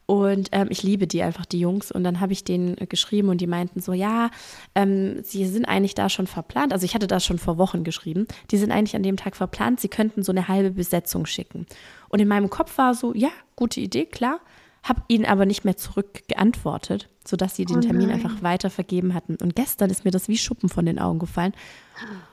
[0.06, 1.90] Und ähm, ich liebe die einfach, die Jungs.
[1.90, 4.30] Und dann habe ich denen äh, geschrieben und die meinten so, ja,
[4.74, 6.72] ähm, sie sind eigentlich da schon verplant.
[6.72, 8.26] Also ich hatte das schon vor Wochen geschrieben.
[8.50, 9.80] Die sind eigentlich an dem Tag verplant.
[9.80, 11.66] Sie könnten so eine halbe Besetzung schicken.
[12.08, 14.40] Und in meinem Kopf war so, ja, gute Idee, klar.
[14.82, 19.36] Habe ihnen aber nicht mehr zurückgeantwortet, sodass sie den oh Termin einfach weiter vergeben hatten.
[19.36, 21.54] Und gestern ist mir das wie Schuppen von den Augen gefallen.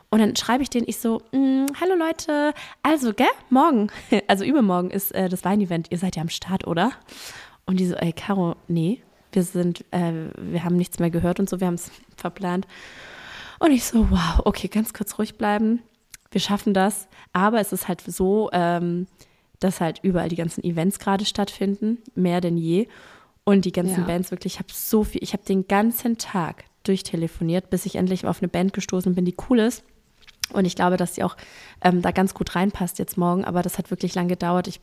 [0.09, 2.53] Und dann schreibe ich denen, ich so, mm, hallo Leute,
[2.83, 3.87] also, gell, morgen,
[4.27, 6.91] also übermorgen ist äh, das Weinevent, ihr seid ja am Start, oder?
[7.65, 9.01] Und die so, ey, Caro, nee,
[9.31, 12.67] wir sind, äh, wir haben nichts mehr gehört und so, wir haben es verplant.
[13.59, 15.81] Und ich so, wow, okay, ganz kurz ruhig bleiben.
[16.31, 17.07] Wir schaffen das.
[17.33, 19.07] Aber es ist halt so, ähm,
[19.59, 22.87] dass halt überall die ganzen Events gerade stattfinden, mehr denn je.
[23.43, 24.07] Und die ganzen ja.
[24.07, 28.25] Bands wirklich, ich habe so viel, ich habe den ganzen Tag durchtelefoniert, bis ich endlich
[28.25, 29.83] auf eine Band gestoßen bin, die cool ist.
[30.53, 31.37] Und ich glaube, dass sie auch
[31.83, 33.45] ähm, da ganz gut reinpasst jetzt morgen.
[33.45, 34.67] Aber das hat wirklich lange gedauert.
[34.67, 34.81] Ich,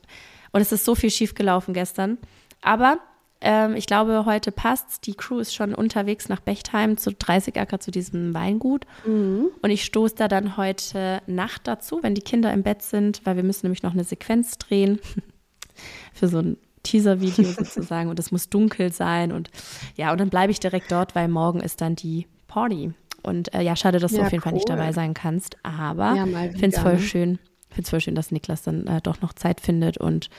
[0.52, 2.18] und es ist so viel schief gelaufen gestern.
[2.62, 2.98] Aber
[3.40, 5.00] ähm, ich glaube, heute passt's.
[5.00, 8.84] Die Crew ist schon unterwegs nach Bechtheim zu 30 Acker zu diesem Weingut.
[9.06, 9.50] Mhm.
[9.62, 13.36] Und ich stoße da dann heute Nacht dazu, wenn die Kinder im Bett sind, weil
[13.36, 14.98] wir müssen nämlich noch eine Sequenz drehen
[16.12, 18.08] für so ein Teaser-Video sozusagen.
[18.08, 19.30] und es muss dunkel sein.
[19.30, 19.50] Und
[19.94, 22.92] ja, und dann bleibe ich direkt dort, weil morgen ist dann die Party.
[23.22, 24.44] Und äh, ja, schade, dass ja, du auf jeden cool.
[24.44, 25.56] Fall nicht dabei sein kannst.
[25.62, 27.00] Aber ich ja, finde es voll ne?
[27.00, 27.38] schön.
[27.68, 30.30] Finde es voll schön, dass Niklas dann äh, doch noch Zeit findet und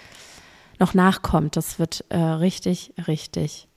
[0.80, 1.56] noch nachkommt.
[1.58, 3.68] Das wird äh, richtig, richtig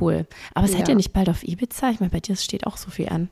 [0.00, 0.26] cool.
[0.54, 0.90] Aber seid ja.
[0.90, 1.90] ihr nicht bald auf Ibiza?
[1.90, 3.28] Ich meine, bei dir steht auch so viel an.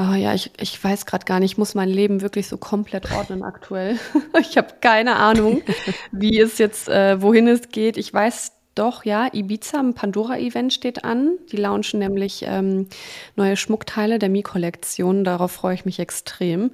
[0.00, 3.10] Oh ja, ich, ich weiß gerade gar nicht, ich muss mein Leben wirklich so komplett
[3.10, 3.98] ordnen aktuell.
[4.40, 5.62] ich habe keine Ahnung,
[6.12, 7.96] wie es jetzt, äh, wohin es geht.
[7.96, 11.36] Ich weiß doch, ja, Ibiza, ein Pandora-Event steht an.
[11.50, 12.86] Die launchen nämlich ähm,
[13.34, 15.24] neue Schmuckteile der Mi-Kollektion.
[15.24, 16.70] Darauf freue ich mich extrem.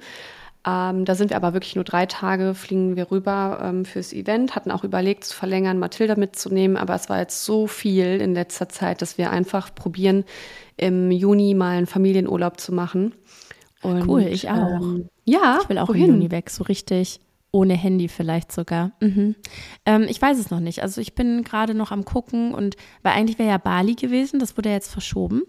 [0.65, 4.55] Ähm, da sind wir aber wirklich nur drei Tage, fliegen wir rüber ähm, fürs Event,
[4.55, 8.67] hatten auch überlegt zu verlängern, Mathilda mitzunehmen, aber es war jetzt so viel in letzter
[8.67, 10.23] Zeit, dass wir einfach probieren,
[10.77, 13.13] im Juni mal einen Familienurlaub zu machen.
[13.81, 14.81] Und, cool, ich auch.
[14.81, 16.05] Ähm, ja, ich will auch wohin?
[16.05, 17.19] im Juni weg, so richtig
[17.51, 18.91] ohne Handy vielleicht sogar.
[18.99, 19.35] Mhm.
[19.85, 20.81] Ähm, ich weiß es noch nicht.
[20.81, 24.57] Also ich bin gerade noch am gucken und weil eigentlich wäre ja Bali gewesen, das
[24.57, 25.43] wurde jetzt verschoben.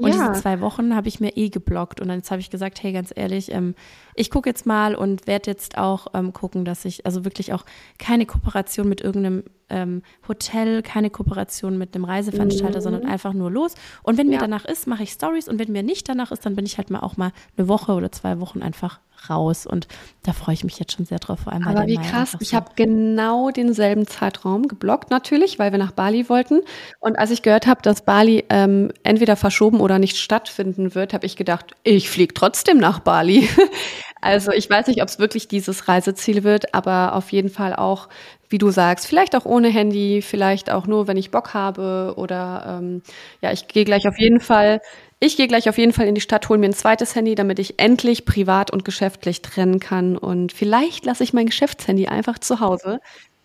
[0.00, 0.28] Und ja.
[0.28, 2.00] diese zwei Wochen habe ich mir eh geblockt.
[2.00, 3.74] Und dann jetzt habe ich gesagt, hey, ganz ehrlich, ähm,
[4.14, 7.64] ich gucke jetzt mal und werde jetzt auch ähm, gucken, dass ich also wirklich auch
[7.98, 12.82] keine Kooperation mit irgendeinem ähm, Hotel, keine Kooperation mit einem Reiseveranstalter, mhm.
[12.82, 13.74] sondern einfach nur los.
[14.02, 15.48] Und wenn mir danach ist, mache ich Stories.
[15.48, 17.92] Und wenn mir nicht danach ist, dann bin ich halt mal auch mal eine Woche
[17.92, 19.66] oder zwei Wochen einfach raus.
[19.66, 19.88] Und
[20.22, 21.40] da freue ich mich jetzt schon sehr drauf.
[21.40, 25.92] Vor allem Aber wie krass, ich habe genau denselben Zeitraum geblockt natürlich, weil wir nach
[25.92, 26.60] Bali wollten.
[27.00, 31.26] Und als ich gehört habe, dass Bali ähm, entweder verschoben oder nicht stattfinden wird, habe
[31.26, 33.48] ich gedacht, ich fliege trotzdem nach Bali.
[34.20, 38.08] also ich weiß nicht, ob es wirklich dieses Reiseziel wird, aber auf jeden Fall auch,
[38.48, 42.80] wie du sagst, vielleicht auch ohne Handy, vielleicht auch nur, wenn ich Bock habe oder
[42.80, 43.02] ähm,
[43.40, 44.80] ja, ich gehe gleich auf jeden Fall
[45.22, 47.58] ich gehe gleich auf jeden Fall in die Stadt, hole mir ein zweites Handy, damit
[47.58, 50.16] ich endlich privat und geschäftlich trennen kann.
[50.16, 53.00] Und vielleicht lasse ich mein Geschäftshandy einfach zu Hause.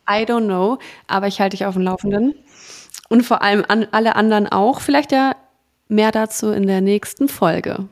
[0.10, 2.34] I don't know, aber ich halte dich auf dem Laufenden.
[3.10, 4.80] Und vor allem an alle anderen auch.
[4.80, 5.36] Vielleicht ja
[5.90, 7.90] mehr dazu in der nächsten Folge.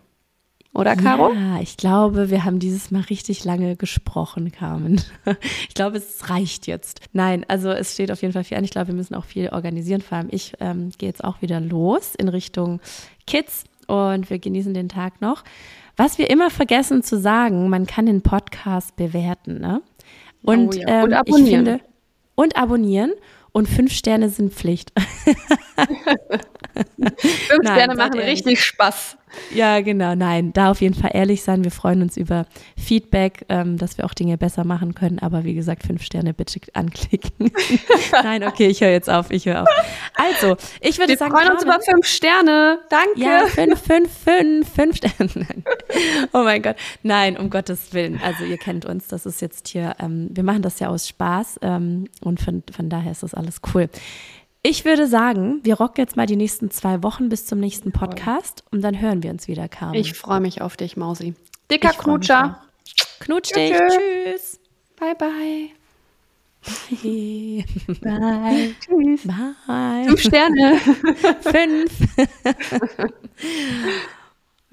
[0.74, 1.32] Oder, Caro?
[1.34, 5.02] Ja, ich glaube, wir haben dieses Mal richtig lange gesprochen, Carmen.
[5.68, 7.02] Ich glaube, es reicht jetzt.
[7.12, 8.64] Nein, also es steht auf jeden Fall viel an.
[8.64, 10.02] Ich glaube, wir müssen auch viel organisieren.
[10.02, 12.80] Vor allem ich ähm, gehe jetzt auch wieder los in Richtung
[13.28, 15.44] Kids und wir genießen den Tag noch.
[15.96, 19.82] Was wir immer vergessen zu sagen, man kann den Podcast bewerten, ne?
[20.42, 21.04] Und, oh ja.
[21.04, 21.66] und ähm, abonnieren.
[21.66, 21.84] Finde,
[22.36, 23.14] und abonnieren.
[23.52, 24.92] Und fünf Sterne sind Pflicht.
[25.76, 29.18] fünf Nein, Sterne machen richtig Spaß.
[29.54, 30.16] Ja, genau.
[30.16, 31.64] Nein, da auf jeden Fall ehrlich sein.
[31.64, 32.46] Wir freuen uns über
[32.78, 35.20] Feedback, ähm, dass wir auch Dinge besser machen können.
[35.20, 37.52] Aber wie gesagt, fünf Sterne bitte anklicken.
[38.24, 39.32] Nein, okay, ich höre jetzt auf.
[39.32, 39.70] Ich höre auf.
[40.16, 41.34] Also, ich würde wir sagen.
[41.34, 42.80] Wir freuen uns über fünf Sterne.
[42.90, 43.20] Danke.
[43.20, 45.48] Ja, fünf, fünf, fünf, fünf Sterne.
[46.34, 46.76] oh mein Gott.
[47.02, 48.20] Nein, um Gottes Willen.
[48.24, 49.08] Also, ihr kennt uns.
[49.08, 51.60] Das ist jetzt hier, ähm, wir machen das ja aus Spaß.
[51.62, 53.90] Ähm, und von, von daher ist das alles cool.
[54.66, 58.64] Ich würde sagen, wir rocken jetzt mal die nächsten zwei Wochen bis zum nächsten Podcast
[58.72, 59.96] und dann hören wir uns wieder, Carmen.
[59.96, 61.34] Ich freue mich auf dich, Mausi.
[61.70, 62.64] Dicker ich Knutscher.
[63.20, 63.74] Knutsch dich.
[63.74, 64.62] Tschüss.
[64.98, 65.70] Bye, bye.
[66.64, 67.66] Bye.
[68.02, 68.74] Bye.
[68.80, 69.28] Tschüss.
[69.28, 70.06] Bye.
[70.06, 70.78] Fünf Sterne.
[71.42, 71.92] Fünf.